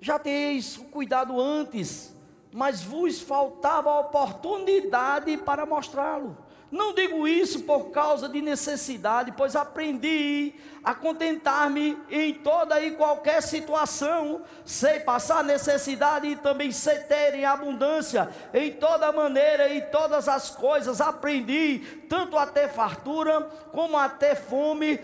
[0.00, 2.16] Já teis cuidado antes,
[2.52, 6.38] mas vos faltava a oportunidade para mostrá-lo.
[6.70, 10.54] Não digo isso por causa de necessidade, pois aprendi
[10.84, 14.42] a contentar-me em toda e qualquer situação.
[14.64, 18.30] Sei passar necessidade e também sei ter em abundância.
[18.54, 23.40] Em toda maneira e todas as coisas aprendi, tanto a ter fartura
[23.72, 25.00] como a ter fome,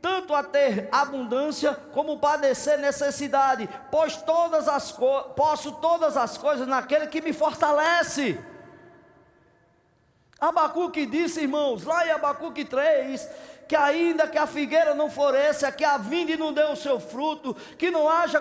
[0.00, 4.92] tanto a ter abundância como padecer necessidade, pois todas as
[5.34, 8.38] posso todas as coisas naquele que me fortalece.
[10.40, 13.28] Abacuque disse, irmãos, lá em Abacuque 3,
[13.68, 17.54] que ainda que a figueira não floresça, que a vinde não dê o seu fruto,
[17.78, 18.38] que não haja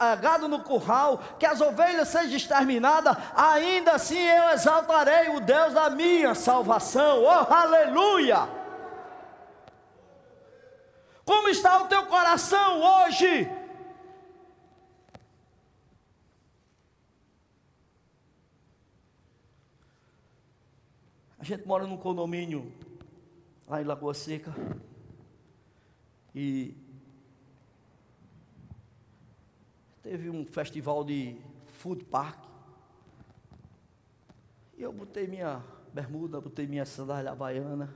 [0.00, 5.74] eh, gado no curral, que as ovelhas sejam exterminadas, ainda assim eu exaltarei o Deus
[5.74, 7.22] da minha salvação.
[7.22, 8.48] Oh, aleluia!
[11.24, 13.50] Como está o teu coração hoje?
[21.44, 22.72] A gente mora num condomínio
[23.68, 24.50] lá em Lagoa Seca.
[26.34, 26.74] E
[30.02, 32.42] teve um festival de food park.
[34.78, 37.94] E eu botei minha bermuda, botei minha sandália havaiana.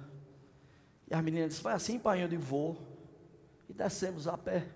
[1.10, 2.76] E as meninas disseram, vai assim, pai, eu vou.
[3.66, 4.68] E descemos a pé.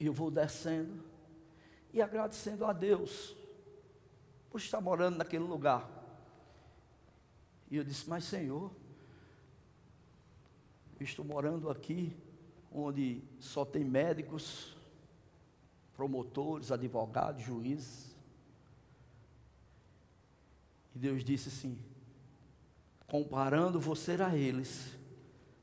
[0.00, 1.04] E eu vou descendo
[1.92, 3.36] e agradecendo a Deus
[4.48, 5.95] por estar morando naquele lugar.
[7.70, 8.70] E eu disse: Mas Senhor,
[11.00, 12.16] estou morando aqui,
[12.72, 14.76] onde só tem médicos,
[15.94, 18.14] promotores, advogados, juízes.
[20.94, 21.78] E Deus disse assim:
[23.06, 24.96] comparando você a eles,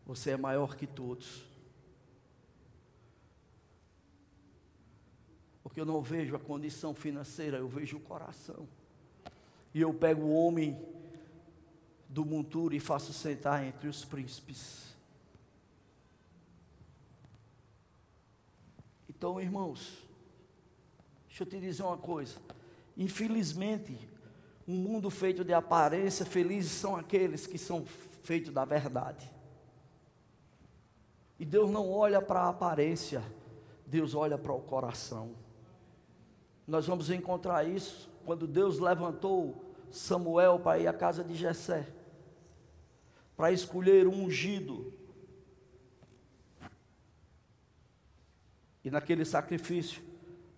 [0.06, 1.44] você é maior que todos.
[5.64, 8.68] Porque eu não vejo a condição financeira, eu vejo o coração.
[9.74, 10.80] e eu pego o homem
[12.14, 14.94] do monturo e faço sentar entre os príncipes.
[19.10, 19.98] Então, irmãos,
[21.28, 22.38] deixa eu te dizer uma coisa.
[22.96, 23.98] Infelizmente,
[24.68, 27.84] um mundo feito de aparência, felizes são aqueles que são
[28.22, 29.28] feitos da verdade.
[31.40, 33.24] E Deus não olha para a aparência,
[33.88, 35.32] Deus olha para o coração.
[36.68, 41.88] Nós vamos encontrar isso quando Deus levantou Samuel para ir à casa de Jessé,
[43.36, 44.94] para escolher um ungido.
[48.84, 50.02] E naquele sacrifício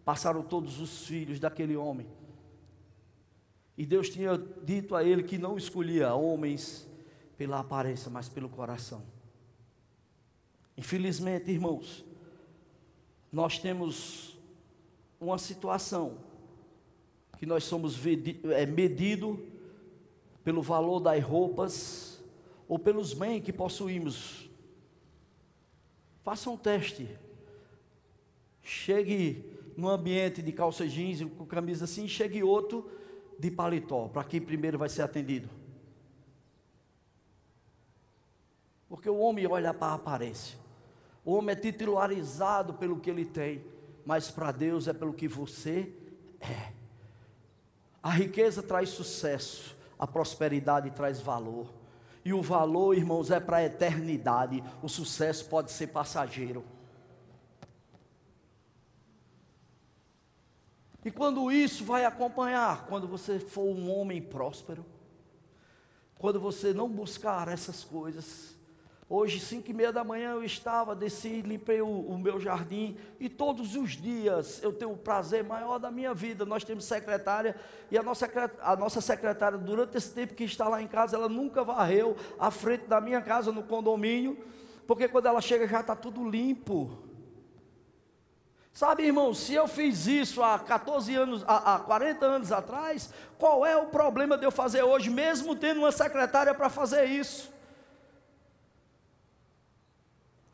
[0.03, 2.07] passaram todos os filhos daquele homem.
[3.77, 6.89] E Deus tinha dito a ele que não escolhia homens
[7.37, 9.03] pela aparência, mas pelo coração.
[10.77, 12.05] Infelizmente, irmãos,
[13.31, 14.37] nós temos
[15.19, 16.17] uma situação
[17.37, 19.45] que nós somos é, medido
[20.43, 22.14] pelo valor das roupas
[22.67, 24.49] ou pelos bens que possuímos.
[26.23, 27.07] Faça um teste.
[28.61, 29.45] Chegue
[29.77, 32.89] num ambiente de calça jeans com camisa assim, chegue outro
[33.37, 35.49] de paletó, para quem primeiro vai ser atendido.
[38.87, 40.57] Porque o homem olha para a aparência.
[41.23, 43.63] O homem é titularizado pelo que ele tem,
[44.05, 45.91] mas para Deus é pelo que você
[46.39, 46.71] é.
[48.01, 51.73] A riqueza traz sucesso, a prosperidade traz valor.
[52.25, 54.63] E o valor, irmãos, é para a eternidade.
[54.81, 56.65] O sucesso pode ser passageiro.
[61.05, 64.83] E quando isso vai acompanhar, quando você for um homem próspero,
[66.17, 68.54] quando você não buscar essas coisas,
[69.07, 73.29] Hoje, cinco e meia da manhã, eu estava, desci, limpei o, o, meu jardim e
[73.29, 76.43] todos os dias eu tenho o prazer maior da minha vida.
[76.43, 77.55] Nós temos secretária
[77.91, 78.27] e a nossa,
[78.61, 82.49] a nossa secretária, durante esse tempo que está lá em casa, ela nunca varreu a
[82.49, 84.43] frente da minha casa no condomínio,
[84.87, 86.97] porque quando ela chega já está tudo limpo.
[88.73, 93.63] Sabe, irmão, se eu fiz isso há 14 anos, há, há 40 anos atrás, qual
[93.63, 97.54] é o problema de eu fazer hoje, mesmo tendo uma secretária para fazer isso?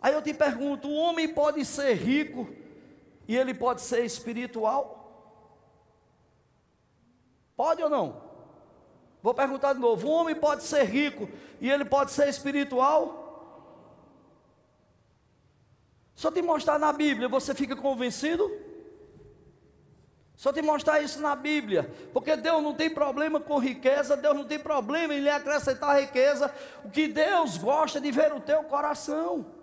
[0.01, 2.49] Aí eu te pergunto: o homem pode ser rico
[3.27, 4.97] e ele pode ser espiritual?
[7.55, 8.21] Pode ou não?
[9.21, 13.19] Vou perguntar de novo: o homem pode ser rico e ele pode ser espiritual?
[16.15, 18.51] Só te mostrar na Bíblia, você fica convencido?
[20.35, 24.43] Só te mostrar isso na Bíblia, porque Deus não tem problema com riqueza, Deus não
[24.43, 26.51] tem problema em lhe acrescentar riqueza.
[26.83, 29.60] O que Deus gosta é de ver o teu coração.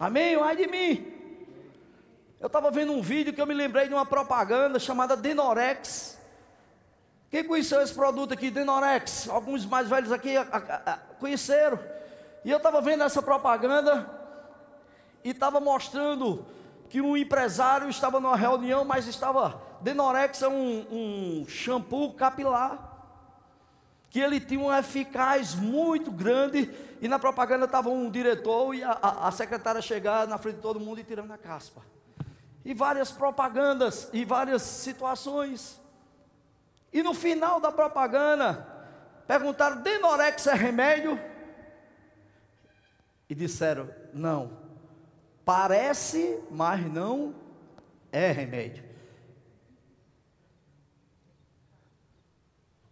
[0.00, 0.34] Amém?
[0.36, 1.12] Ai de mim.
[2.40, 6.18] Eu estava vendo um vídeo que eu me lembrei de uma propaganda chamada Denorex.
[7.30, 9.28] Quem conheceu esse produto aqui, Denorex?
[9.28, 11.78] Alguns mais velhos aqui a, a, a, conheceram.
[12.42, 14.08] E eu estava vendo essa propaganda
[15.22, 16.46] e estava mostrando
[16.88, 19.60] que um empresário estava numa reunião, mas estava.
[19.82, 22.89] Denorex é um, um shampoo capilar
[24.10, 26.68] que ele tinha uma eficaz muito grande,
[27.00, 30.62] e na propaganda estava um diretor e a, a, a secretária chegar na frente de
[30.62, 31.80] todo mundo e tirando a caspa.
[32.64, 35.80] E várias propagandas, e várias situações.
[36.92, 38.66] E no final da propaganda,
[39.28, 41.18] perguntaram: Denorex é remédio?
[43.28, 44.58] E disseram: Não.
[45.44, 47.34] Parece, mas não
[48.12, 48.89] é remédio.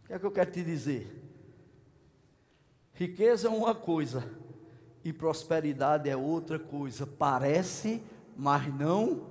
[0.09, 1.07] Que é que eu quero te dizer?
[2.95, 4.27] Riqueza é uma coisa
[5.05, 7.07] e prosperidade é outra coisa.
[7.07, 8.03] Parece,
[8.35, 9.31] mas não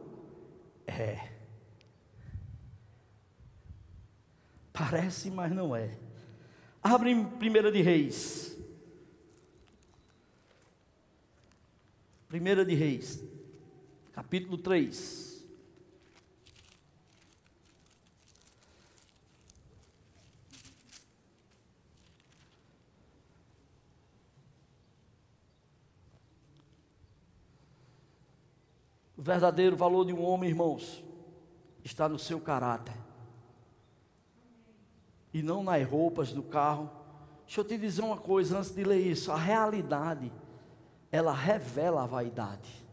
[0.86, 1.32] é.
[4.72, 5.98] Parece, mas não é.
[6.84, 8.56] Abre em 1 de Reis.
[12.32, 13.24] 1 de Reis,
[14.14, 15.27] capítulo 3.
[29.18, 31.04] O verdadeiro valor de um homem, irmãos,
[31.84, 32.96] está no seu caráter.
[35.34, 36.90] E não nas roupas do carro.
[37.46, 39.32] Deixa eu te dizer uma coisa antes de ler isso.
[39.32, 40.32] A realidade,
[41.12, 42.86] ela revela a vaidade.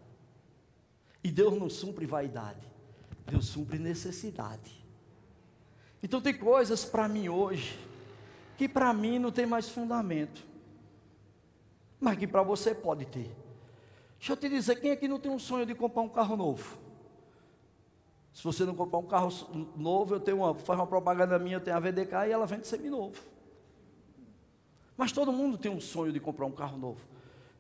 [1.22, 2.66] E Deus não supre vaidade.
[3.27, 4.85] Deus supre necessidade.
[6.03, 7.79] Então tem coisas para mim hoje
[8.57, 10.45] que para mim não tem mais fundamento.
[11.99, 13.43] Mas que para você pode ter.
[14.18, 16.78] Deixa eu te dizer, quem aqui não tem um sonho de comprar um carro novo?
[18.32, 19.30] Se você não comprar um carro
[19.76, 22.66] novo, eu tenho uma, faz uma propaganda minha, eu tenho a VDK e ela vende
[22.66, 23.20] seminovo.
[24.96, 27.06] Mas todo mundo tem um sonho de comprar um carro novo.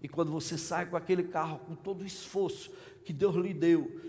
[0.02, 2.72] E quando você sai com aquele carro, com todo o esforço
[3.04, 4.00] que Deus lhe deu,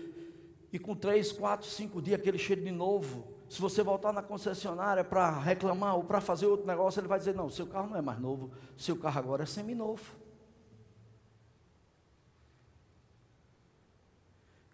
[0.72, 5.04] e com três, quatro, cinco dias aquele cheiro de novo, se você voltar na concessionária
[5.04, 8.02] para reclamar ou para fazer outro negócio, ele vai dizer: não, seu carro não é
[8.02, 10.02] mais novo, seu carro agora é seminovo.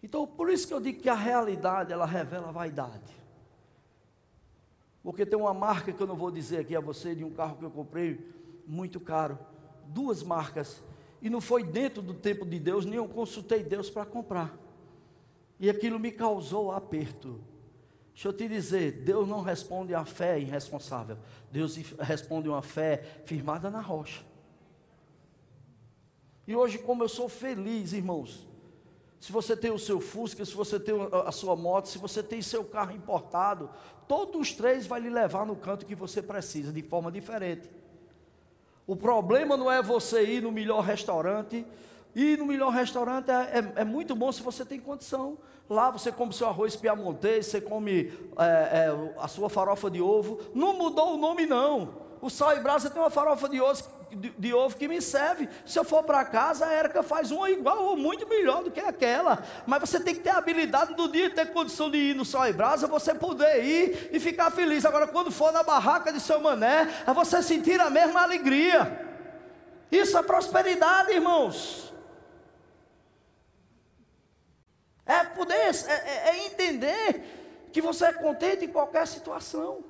[0.03, 3.13] Então, por isso que eu digo que a realidade, ela revela a vaidade.
[5.01, 7.55] Porque tem uma marca que eu não vou dizer aqui a você, de um carro
[7.55, 8.19] que eu comprei,
[8.67, 9.39] muito caro.
[9.87, 10.83] Duas marcas.
[11.21, 14.53] E não foi dentro do tempo de Deus, nem eu consultei Deus para comprar.
[15.57, 17.39] E aquilo me causou aperto.
[18.13, 21.17] Deixa eu te dizer, Deus não responde a fé irresponsável.
[21.49, 24.21] Deus responde uma fé firmada na rocha.
[26.45, 28.52] E hoje, como eu sou feliz, irmãos,
[29.23, 30.93] se você tem o seu Fusca, se você tem
[31.25, 33.69] a sua moto, se você tem seu carro importado,
[34.05, 37.71] todos os três vai lhe levar no canto que você precisa, de forma diferente.
[38.85, 41.65] O problema não é você ir no melhor restaurante,
[42.13, 45.37] ir no melhor restaurante é, é, é muito bom se você tem condição.
[45.69, 50.41] Lá você come seu arroz piamontês, você come é, é, a sua farofa de ovo.
[50.53, 51.95] Não mudou o nome, não.
[52.21, 53.83] O sal e brasa tem uma farofa de ovo,
[54.15, 55.49] de, de ovo que me serve.
[55.65, 58.79] Se eu for para casa, a Érica faz uma igual ou muito melhor do que
[58.79, 59.43] aquela.
[59.65, 62.53] Mas você tem que ter habilidade do dia, ter condição de ir no sol e
[62.53, 64.85] brasa, você poder ir e ficar feliz.
[64.85, 69.11] Agora, quando for na barraca de seu mané, é você sentir a mesma alegria.
[69.91, 71.93] Isso é prosperidade, irmãos.
[75.05, 79.83] É poder, é, é, é entender que você é contente em qualquer situação.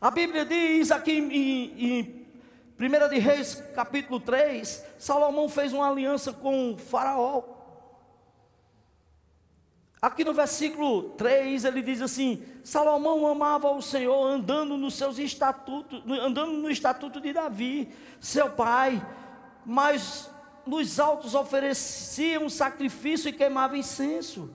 [0.00, 2.23] A Bíblia diz aqui em, em
[2.78, 7.42] 1 de Reis, capítulo 3, Salomão fez uma aliança com Faraó.
[10.02, 16.02] Aqui no versículo 3 ele diz assim: Salomão amava o Senhor andando nos seus estatutos,
[16.20, 17.88] andando no estatuto de Davi,
[18.20, 19.00] seu pai,
[19.64, 20.28] mas
[20.66, 24.50] nos altos oferecia um sacrifício e queimava incenso.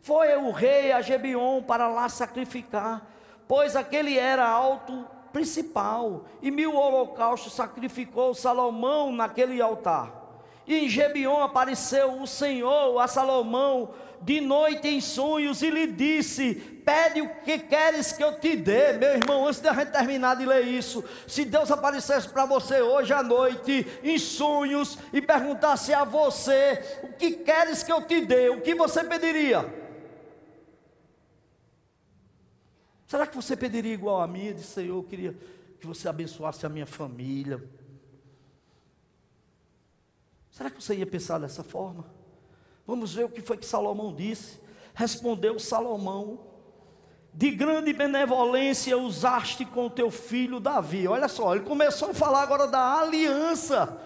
[0.00, 3.06] Foi o rei a Gebion para lá sacrificar,
[3.46, 10.22] pois aquele era alto principal, e mil holocaustos sacrificou Salomão naquele altar.
[10.66, 16.54] E em Gebion apareceu o Senhor a Salomão de noite em sonhos e lhe disse:
[16.84, 18.92] Pede o que queres que eu te dê.
[18.92, 22.80] Meu irmão, antes de a gente terminar de ler isso, se Deus aparecesse para você
[22.80, 28.20] hoje à noite, em sonhos, e perguntasse a você: O que queres que eu te
[28.20, 28.50] dê?
[28.50, 29.81] O que você pediria?
[33.12, 34.54] Será que você pediria igual a mim?
[34.54, 35.36] Disse, Senhor, eu queria
[35.78, 37.62] que você abençoasse a minha família.
[40.50, 42.06] Será que você ia pensar dessa forma?
[42.86, 44.58] Vamos ver o que foi que Salomão disse.
[44.94, 46.40] Respondeu Salomão:
[47.34, 51.06] De grande benevolência usaste com teu filho Davi.
[51.06, 54.00] Olha só, ele começou a falar agora da aliança,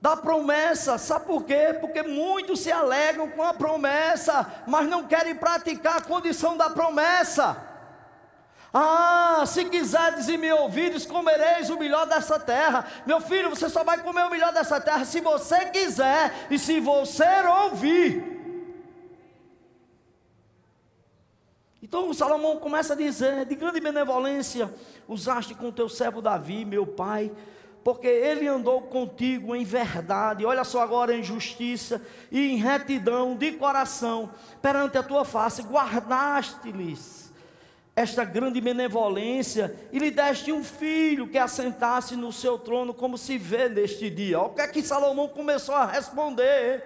[0.00, 0.98] da promessa.
[0.98, 1.78] Sabe por quê?
[1.80, 7.70] Porque muitos se alegram com a promessa, mas não querem praticar a condição da promessa.
[8.74, 12.86] Ah, se quiserdes e me ouvires, comereis o melhor dessa terra.
[13.04, 16.80] Meu filho, você só vai comer o melhor dessa terra se você quiser e se
[16.80, 17.26] você
[17.64, 18.32] ouvir.
[21.82, 24.72] Então Salomão começa a dizer: de grande benevolência
[25.06, 27.30] usaste com teu servo Davi, meu pai,
[27.84, 32.00] porque ele andou contigo em verdade, olha só agora em justiça
[32.30, 34.30] e em retidão de coração
[34.62, 37.21] perante a tua face, guardaste-lhes
[37.94, 43.36] esta grande benevolência e lhe deste um filho que assentasse no seu trono, como se
[43.36, 44.40] vê neste dia.
[44.40, 46.82] O que é que Salomão começou a responder?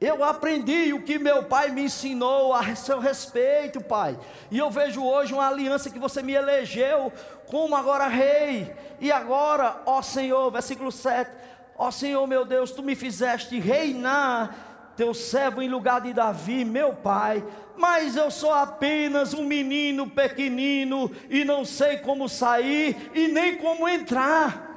[0.00, 4.18] Eu aprendi o que meu pai me ensinou a seu respeito, pai.
[4.50, 7.12] E eu vejo hoje uma aliança que você me elegeu
[7.46, 8.72] como agora rei.
[8.98, 11.30] E agora, ó Senhor, versículo 7.
[11.76, 14.69] Ó Senhor meu Deus, tu me fizeste reinar
[15.00, 17.42] teu servo em lugar de Davi, meu pai,
[17.74, 23.88] mas eu sou apenas um menino pequenino e não sei como sair e nem como
[23.88, 24.68] entrar.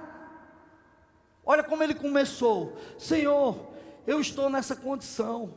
[1.46, 3.74] Olha como ele começou: Senhor,
[4.08, 5.56] eu estou nessa condição.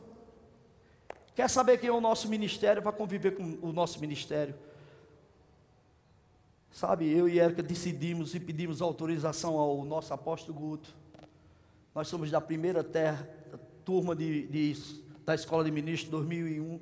[1.33, 2.81] Quer saber quem é o nosso ministério?
[2.81, 4.53] Vai conviver com o nosso ministério.
[6.69, 10.93] Sabe, eu e Érica decidimos e pedimos autorização ao nosso apóstolo Guto.
[11.95, 13.36] Nós somos da primeira terra,
[13.87, 14.75] turma de, de,
[15.25, 16.77] da Escola de Ministro 2001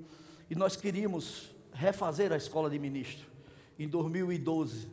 [0.49, 3.27] e nós queríamos refazer a Escola de Ministro.
[3.77, 4.87] Em 2012,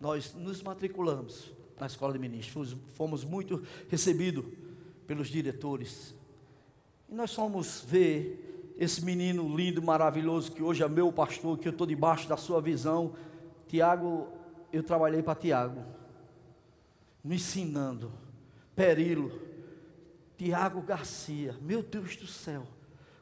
[0.00, 4.46] nós nos matriculamos na Escola de Ministros, fomos, fomos muito recebidos
[5.06, 6.14] pelos diretores.
[7.10, 11.72] E nós fomos ver esse menino lindo, maravilhoso, que hoje é meu pastor, que eu
[11.72, 13.12] estou debaixo da sua visão.
[13.68, 14.28] Tiago,
[14.72, 15.84] eu trabalhei para Tiago,
[17.22, 18.10] me ensinando.
[18.74, 19.51] Perilo,
[20.36, 22.66] Tiago Garcia, meu Deus do céu,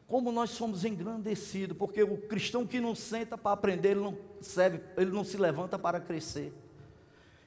[0.07, 4.81] como nós somos engrandecidos, porque o cristão que não senta para aprender, ele não serve,
[4.97, 6.53] ele não se levanta para crescer.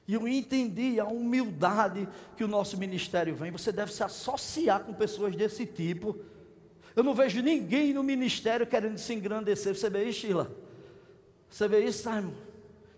[0.06, 3.50] E eu entendi a humildade que o nosso ministério vem.
[3.50, 6.18] Você deve se associar com pessoas desse tipo.
[6.94, 9.74] Eu não vejo ninguém no ministério querendo se engrandecer.
[9.74, 10.54] Você vê isso, Sheila?
[11.48, 12.34] Você vê isso, Simon?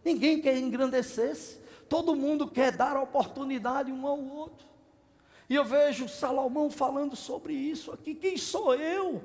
[0.05, 1.59] Ninguém quer engrandecer-se.
[1.89, 4.67] Todo mundo quer dar oportunidade um ao outro.
[5.49, 8.14] E eu vejo Salomão falando sobre isso aqui.
[8.14, 9.22] Quem sou eu?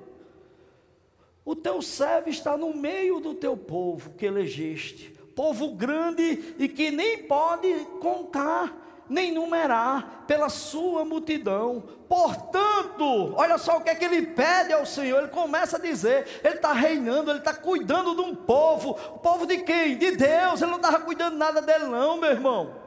[1.43, 6.91] O teu servo está no meio do teu povo que elegeste povo grande e que
[6.91, 11.84] nem pode contar, nem numerar pela sua multidão.
[12.07, 15.19] Portanto, olha só o que é que ele pede ao Senhor.
[15.19, 18.91] Ele começa a dizer: ele está reinando, ele está cuidando de um povo.
[19.15, 19.97] O povo de quem?
[19.97, 20.61] De Deus.
[20.61, 22.80] Ele não estava cuidando nada dele, não, meu irmão.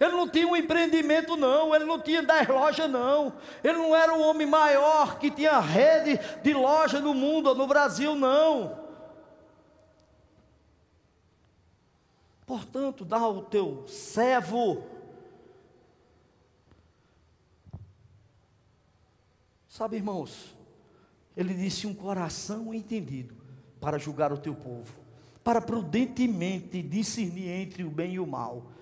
[0.00, 1.74] Ele não tinha um empreendimento, não.
[1.74, 3.34] Ele não tinha dez lojas, não.
[3.62, 8.14] Ele não era o homem maior que tinha rede de loja no mundo, no Brasil,
[8.14, 8.84] não.
[12.46, 14.84] Portanto, dá ao teu servo.
[19.68, 20.54] Sabe, irmãos,
[21.36, 23.34] ele disse um coração entendido
[23.80, 24.94] para julgar o teu povo,
[25.42, 28.73] para prudentemente discernir entre o bem e o mal.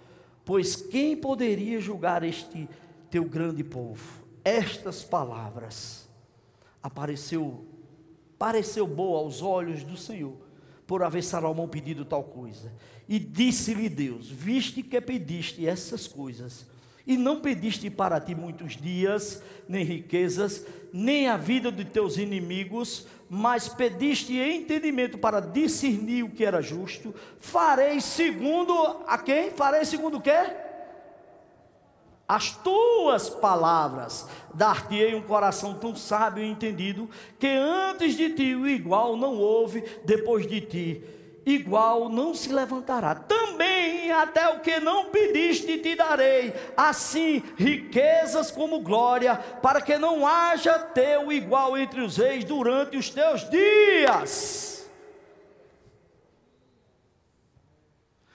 [0.44, 2.68] Pois quem poderia julgar este
[3.10, 4.24] teu grande povo?
[4.44, 6.08] Estas palavras
[6.82, 7.66] apareceu
[8.38, 10.36] pareceu boa aos olhos do Senhor
[10.84, 12.72] por haver Salomão pedido tal coisa.
[13.08, 16.66] E disse-lhe Deus: Viste que pediste essas coisas,
[17.06, 23.06] e não pediste para ti muitos dias, nem riquezas, nem a vida de teus inimigos,
[23.34, 27.14] mas pediste entendimento para discernir o que era justo.
[27.40, 28.74] Farei segundo
[29.06, 29.50] a quem?
[29.50, 30.36] Farei segundo o quê?
[32.28, 38.66] as tuas palavras, dar-te-ei um coração tão sábio e entendido, que antes de ti o
[38.66, 41.04] igual não houve, depois de ti
[41.44, 43.14] igual não se levantará.
[43.14, 50.26] Também até o que não pediste te darei, assim riquezas como glória, para que não
[50.26, 54.90] haja teu igual entre os reis durante os teus dias.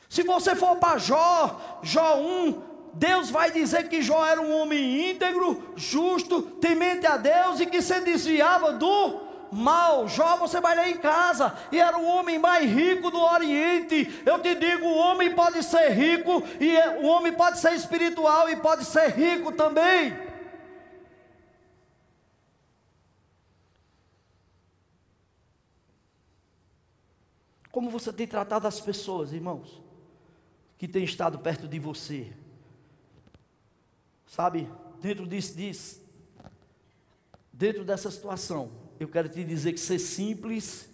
[0.10, 2.62] Se você for para Jó, Jó 1,
[2.94, 7.82] Deus vai dizer que Jó era um homem íntegro, justo, temente a Deus e que
[7.82, 10.08] se desviava do mal.
[10.08, 14.22] Jó, você vai ler em casa, e era o homem mais rico do Oriente.
[14.26, 18.50] Eu te digo: o homem pode ser rico, e é, o homem pode ser espiritual
[18.50, 20.28] e pode ser rico também.
[27.72, 29.80] Como você tem tratado as pessoas, irmãos,
[30.80, 32.34] que têm estado perto de você?
[34.26, 34.68] Sabe,
[35.00, 36.02] dentro disso, disso,
[37.54, 40.90] dentro dessa situação, eu quero te dizer que ser simples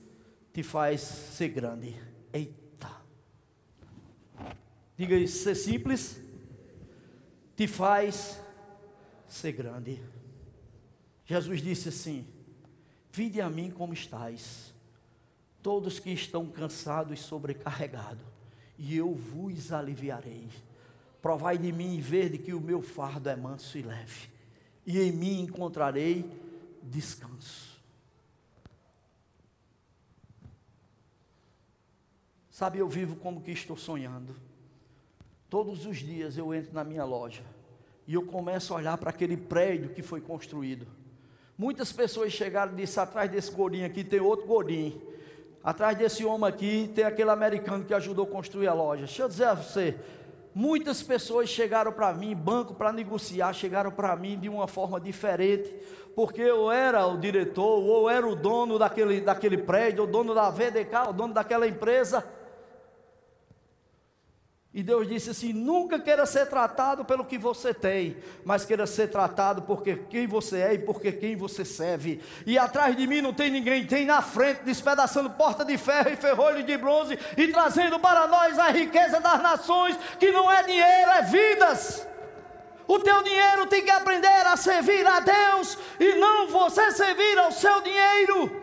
[0.54, 1.96] te faz ser grande.
[2.32, 2.92] Eita.
[4.98, 6.20] Diga isso, ser simples
[7.56, 8.40] te faz
[9.28, 10.02] ser grande.
[11.26, 12.28] Jesus disse assim:
[13.12, 14.74] Vinde a mim como estáis,
[15.62, 18.26] todos que estão cansados e sobrecarregados,
[18.78, 20.50] e eu vos aliviarei.
[21.22, 24.30] Provai de mim e vede que o meu fardo é manso e leve,
[24.86, 26.30] e em mim encontrarei
[26.82, 27.73] descanso.
[32.64, 34.34] Sabe, eu vivo como que estou sonhando.
[35.50, 37.44] Todos os dias eu entro na minha loja
[38.08, 40.88] e eu começo a olhar para aquele prédio que foi construído.
[41.58, 45.02] Muitas pessoas chegaram e disseram: atrás desse gordinho aqui tem outro gordinho.
[45.62, 49.08] Atrás desse homem aqui tem aquele americano que ajudou a construir a loja.
[49.08, 50.00] Deixa eu dizer a você,
[50.56, 55.70] Muitas pessoas chegaram para mim, banco para negociar, chegaram para mim de uma forma diferente,
[56.16, 60.52] porque eu era o diretor, ou era o dono daquele, daquele prédio, o dono da
[60.52, 62.24] VDK, o dono daquela empresa.
[64.74, 69.08] E Deus disse assim: nunca queira ser tratado pelo que você tem, mas queira ser
[69.08, 72.20] tratado porque quem você é e porque quem você serve.
[72.46, 76.16] E atrás de mim não tem ninguém, tem na frente, despedaçando porta de ferro e
[76.16, 81.12] ferrolho de bronze e trazendo para nós a riqueza das nações, que não é dinheiro,
[81.12, 82.08] é vidas.
[82.88, 87.52] O teu dinheiro tem que aprender a servir a Deus e não você servir ao
[87.52, 88.63] seu dinheiro.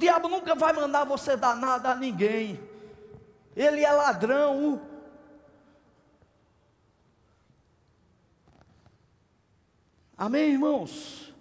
[0.00, 2.58] Diabo nunca vai mandar você dar nada a ninguém.
[3.54, 4.80] Ele é ladrão.
[10.16, 11.34] Amém, irmãos?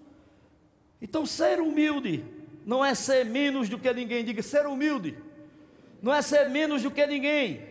[1.02, 2.26] Então, ser humilde
[2.66, 5.18] não é ser menos do que ninguém, diga ser humilde,
[6.02, 7.66] não é ser menos do que ninguém,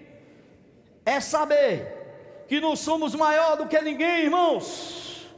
[1.05, 5.28] é saber que não somos maior do que ninguém, irmãos.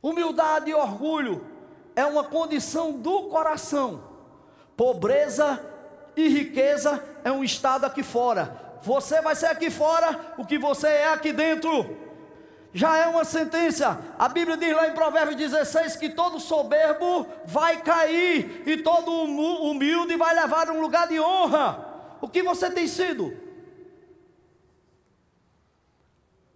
[0.00, 1.53] Humildade e orgulho
[1.96, 4.02] é uma condição do coração,
[4.76, 5.60] pobreza
[6.16, 8.78] e riqueza é um estado aqui fora.
[8.82, 11.96] Você vai ser aqui fora o que você é aqui dentro.
[12.72, 14.00] Já é uma sentença.
[14.18, 20.16] A Bíblia diz lá em Provérbios 16 que todo soberbo vai cair e todo humilde
[20.16, 22.16] vai levar um lugar de honra.
[22.20, 23.32] O que você tem sido?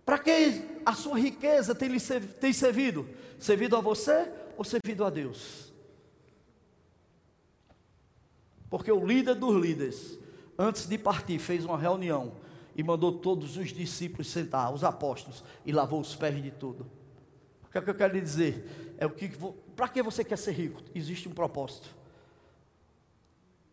[0.05, 1.97] Para que a sua riqueza tem,
[2.41, 3.09] tem servido?
[3.39, 4.29] Servido a você
[4.59, 5.73] ou servido a Deus?
[8.69, 10.19] Porque o líder dos líderes,
[10.59, 12.33] antes de partir, fez uma reunião
[12.75, 16.91] e mandou todos os discípulos sentar, os apóstolos, e lavou os pés de tudo.
[17.63, 18.97] O que, é que eu quero lhe dizer?
[18.99, 19.31] É o que
[19.77, 20.83] para que você quer ser rico?
[20.93, 21.89] Existe um propósito.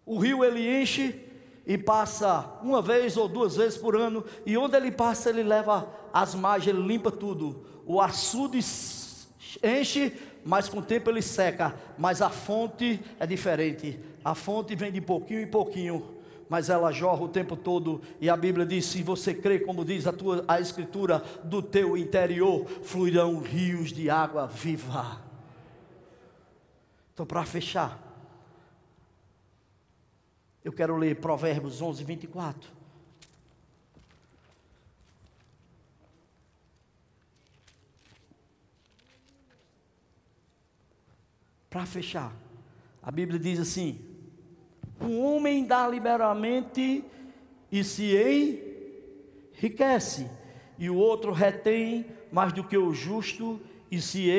[0.06, 1.20] O rio ele enche
[1.66, 5.92] e passa uma vez ou duas vezes por ano, e onde ele passa, ele leva
[6.14, 7.66] as margens, ele limpa tudo.
[7.88, 8.60] O açude
[9.64, 10.14] enche,
[10.46, 14.00] mas com o tempo ele seca, mas a fonte é diferente.
[14.24, 16.18] A fonte vem de pouquinho em pouquinho,
[16.48, 20.06] mas ela jorra o tempo todo, e a Bíblia diz: se você crê, como diz
[20.06, 25.20] a, tua, a Escritura, do teu interior fluirão rios de água viva.
[27.12, 28.00] Então, para fechar,
[30.64, 32.75] eu quero ler Provérbios 11, 24.
[41.76, 42.32] Para fechar,
[43.04, 44.00] a Bíblia diz assim:
[45.02, 47.04] um homem dá liberalmente
[47.70, 48.16] e se
[49.54, 50.32] enriquece,
[50.80, 53.60] e o outro retém mais do que o justo
[53.92, 54.32] e se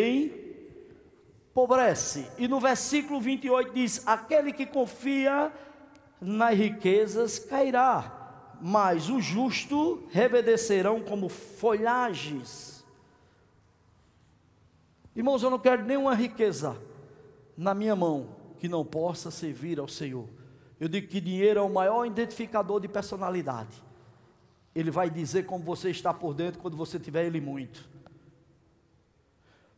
[1.50, 2.26] empobrece.
[2.38, 5.52] E no versículo 28 diz: aquele que confia
[6.18, 12.82] nas riquezas cairá, mas o justo reverdecerão como folhagens.
[15.14, 16.80] Irmãos, eu não quero nenhuma riqueza
[17.56, 18.28] na minha mão
[18.58, 20.28] que não possa servir ao Senhor.
[20.78, 23.82] Eu digo que dinheiro é o maior identificador de personalidade.
[24.74, 27.88] Ele vai dizer como você está por dentro quando você tiver ele muito.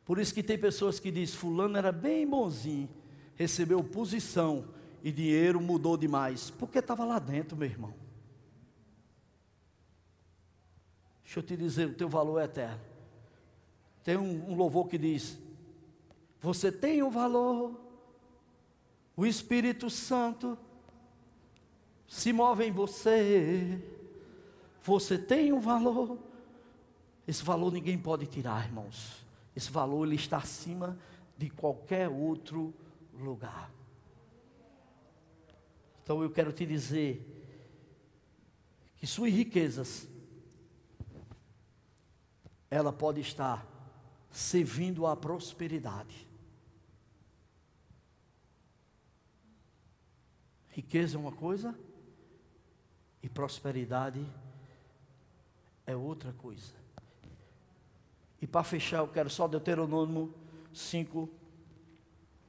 [0.04, 2.88] Por isso que tem pessoas que dizem, fulano era bem bonzinho,
[3.36, 4.64] recebeu posição
[5.04, 6.50] e dinheiro mudou demais.
[6.50, 7.94] Porque estava lá dentro, meu irmão.
[11.22, 12.80] Deixa eu te dizer, o teu valor é eterno.
[14.02, 15.38] Tem um, um louvor que diz:
[16.40, 17.78] Você tem um valor,
[19.16, 20.56] o Espírito Santo
[22.06, 23.82] se move em você.
[24.82, 26.18] Você tem um valor.
[27.26, 29.24] Esse valor ninguém pode tirar, irmãos.
[29.54, 30.98] Esse valor ele está acima
[31.36, 32.72] de qualquer outro
[33.12, 33.70] lugar.
[36.02, 37.22] Então eu quero te dizer
[38.96, 40.08] que suas riquezas
[42.70, 43.66] ela pode estar
[44.30, 46.27] servindo à prosperidade.
[50.78, 51.74] Riqueza é uma coisa
[53.20, 54.24] e prosperidade
[55.84, 56.72] é outra coisa.
[58.40, 60.32] E para fechar, eu quero só Deuteronômio
[60.72, 61.28] 5.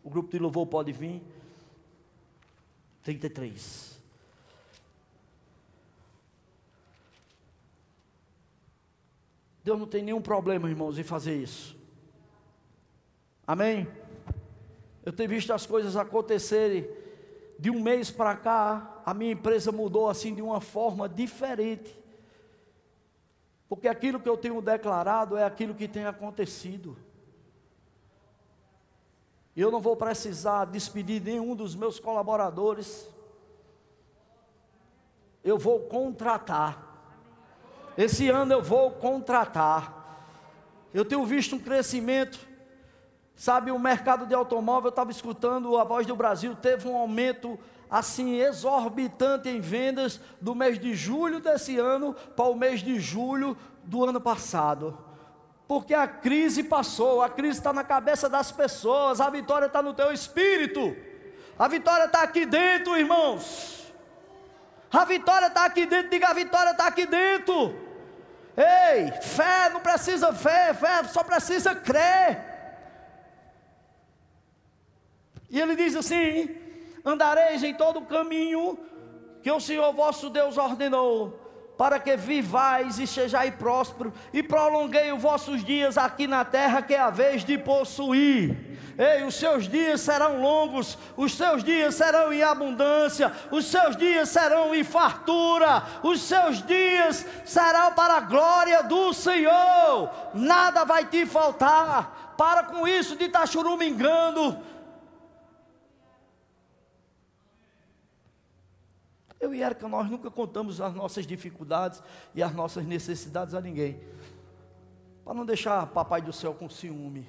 [0.03, 1.23] O grupo de louvor pode vir.
[3.01, 3.99] 33.
[9.63, 11.75] Deus não tem nenhum problema, irmãos, em fazer isso.
[13.47, 13.87] Amém?
[15.03, 17.08] Eu tenho visto as coisas acontecerem.
[17.59, 21.93] De um mês para cá, a minha empresa mudou assim de uma forma diferente.
[23.67, 26.97] Porque aquilo que eu tenho declarado é aquilo que tem acontecido.
[29.55, 33.07] Eu não vou precisar despedir nenhum dos meus colaboradores.
[35.43, 36.87] Eu vou contratar.
[37.97, 39.99] Esse ano eu vou contratar.
[40.93, 42.48] Eu tenho visto um crescimento.
[43.39, 47.57] Sabe, o mercado de automóvel, eu estava escutando a voz do Brasil, teve um aumento
[47.89, 53.55] assim exorbitante em vendas do mês de julho desse ano para o mês de julho
[53.85, 55.05] do ano passado
[55.69, 59.93] porque a crise passou, a crise está na cabeça das pessoas, a vitória está no
[59.93, 60.97] teu espírito,
[61.59, 63.93] a vitória está aqui dentro, irmãos.
[64.91, 67.75] A vitória está aqui dentro, diga a vitória está aqui dentro.
[68.57, 72.58] Ei, fé não precisa fé, fé só precisa crer.
[75.49, 76.49] E ele diz assim:
[77.03, 78.77] andareis em todo o caminho
[79.41, 85.21] que o Senhor vosso Deus ordenou, para que vivais e sejais prósperos, e prolonguei os
[85.21, 88.69] vossos dias aqui na terra, que é a vez de possuir.
[88.97, 94.27] Ei, os seus dias serão longos, os seus dias serão em abundância, os seus dias
[94.27, 101.25] serão em fartura, os seus dias serão para a glória do Senhor, nada vai te
[101.25, 102.35] faltar.
[102.37, 104.57] Para com isso de estar churumingando,
[109.39, 112.03] Eu e Erika, nós nunca contamos as nossas dificuldades
[112.35, 114.01] e as nossas necessidades a ninguém.
[115.23, 117.27] Para não deixar papai do céu com ciúme.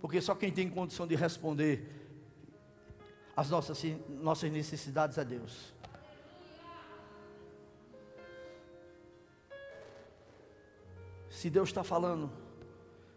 [0.00, 2.00] Porque só quem tem condição de responder
[3.36, 5.74] as nossas, nossas necessidades é Deus.
[11.30, 12.30] Se Deus está falando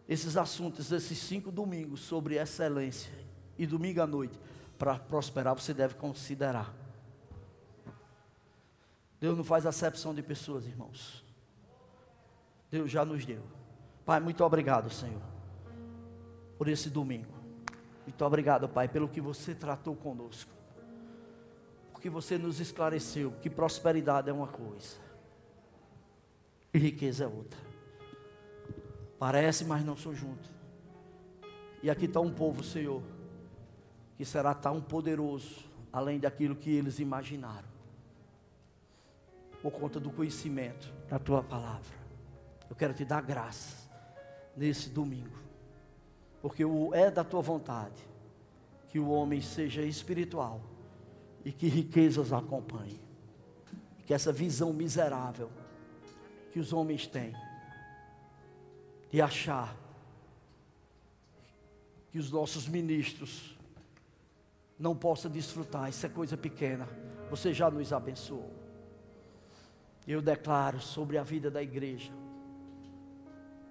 [0.07, 3.11] esses assuntos, esses cinco domingos sobre excelência
[3.57, 4.39] e domingo à noite,
[4.77, 6.82] para prosperar, você deve considerar.
[9.23, 11.23] Deus não faz acepção de pessoas, irmãos.
[12.69, 13.41] Deus já nos deu.
[14.05, 15.21] Pai, muito obrigado, Senhor,
[16.57, 17.33] por esse domingo.
[18.05, 20.51] Muito obrigado, Pai, pelo que você tratou conosco.
[21.93, 24.97] Porque você nos esclareceu que prosperidade é uma coisa
[26.73, 27.61] e riqueza é outra.
[29.17, 30.51] Parece, mas não sou junto.
[31.81, 33.01] E aqui está um povo, Senhor,
[34.17, 35.63] que será tão poderoso,
[35.93, 37.71] além daquilo que eles imaginaram
[39.63, 41.95] por conta do conhecimento da tua palavra.
[42.69, 43.89] Eu quero te dar graça
[44.57, 45.37] nesse domingo,
[46.41, 48.03] porque é da tua vontade
[48.89, 50.61] que o homem seja espiritual
[51.45, 52.99] e que riquezas acompanhem,
[54.05, 55.49] que essa visão miserável
[56.51, 57.33] que os homens têm
[59.09, 59.75] de achar
[62.11, 63.57] que os nossos ministros
[64.77, 66.87] não possam desfrutar, isso é coisa pequena.
[67.29, 68.62] Você já nos abençoou.
[70.07, 72.11] Eu declaro sobre a vida da igreja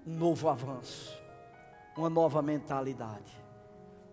[0.06, 1.16] um novo avanço,
[1.96, 3.32] uma nova mentalidade.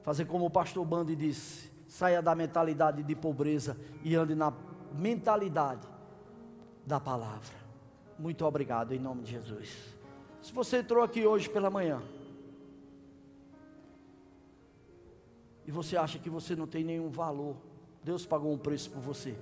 [0.03, 4.53] Fazer como o pastor Bandi disse: saia da mentalidade de pobreza e ande na
[4.93, 5.87] mentalidade
[6.85, 7.57] da palavra.
[8.17, 9.95] Muito obrigado em nome de Jesus.
[10.41, 12.01] Se você entrou aqui hoje pela manhã
[15.65, 17.55] e você acha que você não tem nenhum valor,
[18.03, 19.37] Deus pagou um preço por você.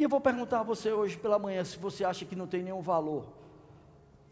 [0.00, 2.62] E eu vou perguntar a você hoje pela manhã se você acha que não tem
[2.62, 3.26] nenhum valor.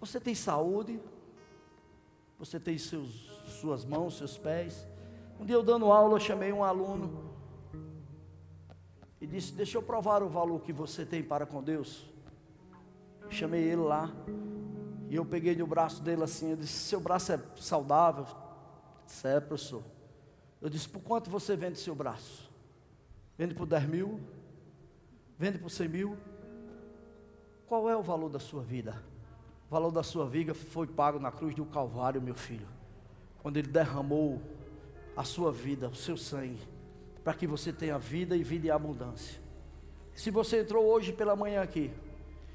[0.00, 0.98] Você tem saúde?
[2.38, 3.10] Você tem seus,
[3.60, 4.88] suas mãos, seus pés?
[5.38, 7.34] Um dia eu dando aula, eu chamei um aluno
[9.20, 12.08] e disse: Deixa eu provar o valor que você tem para com Deus.
[13.20, 14.10] Eu chamei ele lá
[15.10, 16.52] e eu peguei no braço dele assim.
[16.52, 18.24] Eu disse: Seu braço é saudável?
[19.04, 19.84] Disse: É, professor.
[20.62, 22.50] Eu disse: Por quanto você vende seu braço?
[23.36, 24.37] Vende por 10 mil?
[25.38, 26.16] Vende por 100 mil.
[27.66, 29.00] Qual é o valor da sua vida?
[29.68, 32.66] O valor da sua vida foi pago na cruz do Calvário, meu filho.
[33.40, 34.42] Quando Ele derramou
[35.16, 36.58] a sua vida, o seu sangue,
[37.22, 39.40] para que você tenha vida e vida em abundância.
[40.12, 41.92] Se você entrou hoje pela manhã aqui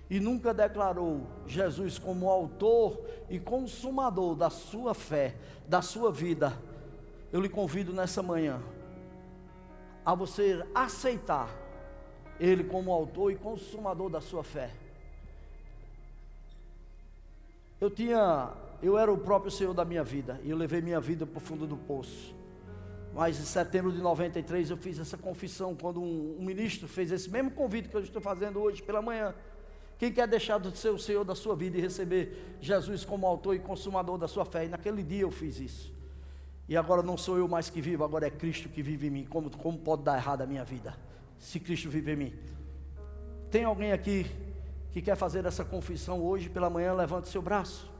[0.09, 6.59] e nunca declarou Jesus como autor e consumador da sua fé, da sua vida,
[7.31, 8.61] eu lhe convido nessa manhã
[10.05, 11.62] a você aceitar
[12.43, 14.69] ele como autor e consumador da sua fé.
[17.79, 21.25] Eu tinha, eu era o próprio Senhor da minha vida, e eu levei minha vida
[21.25, 22.35] para o fundo do poço.
[23.13, 27.29] Mas em setembro de 93 eu fiz essa confissão quando um, um ministro fez esse
[27.29, 29.33] mesmo convite que eu estou fazendo hoje pela manhã.
[29.97, 33.55] Quem quer deixar de ser o Senhor da sua vida e receber Jesus como autor
[33.55, 34.65] e consumador da sua fé?
[34.65, 35.93] E naquele dia eu fiz isso.
[36.67, 39.25] E agora não sou eu mais que vivo, agora é Cristo que vive em mim.
[39.25, 40.97] Como, como pode dar errado a minha vida?
[41.43, 42.33] Se Cristo vive em mim.
[43.51, 44.25] Tem alguém aqui
[44.93, 46.93] que quer fazer essa confissão hoje pela manhã?
[46.93, 47.91] Levante seu braço.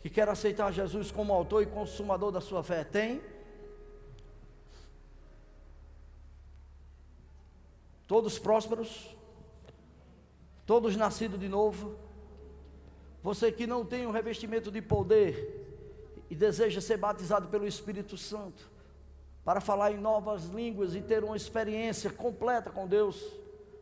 [0.00, 2.82] Que quer aceitar Jesus como autor e consumador da sua fé?
[2.82, 3.20] Tem?
[8.06, 9.14] Todos prósperos?
[10.64, 11.98] Todos nascidos de novo?
[13.22, 15.60] Você que não tem um revestimento de poder
[16.30, 18.73] e deseja ser batizado pelo Espírito Santo,
[19.44, 23.22] para falar em novas línguas e ter uma experiência completa com Deus,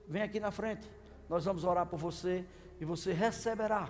[0.08, 0.90] vem aqui na frente.
[1.28, 2.44] Nós vamos orar por você
[2.80, 3.88] e você receberá.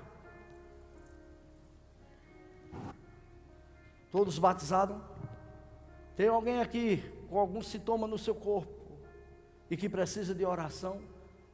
[4.11, 5.01] Todos batizados?
[6.15, 8.71] Tem alguém aqui com algum sintoma no seu corpo
[9.71, 11.01] e que precisa de oração?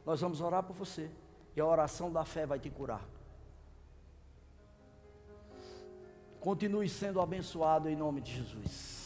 [0.04, 1.08] Nós vamos orar por você
[1.54, 3.06] e a oração da fé vai te curar.
[6.40, 8.97] Continue sendo abençoado em nome de Jesus.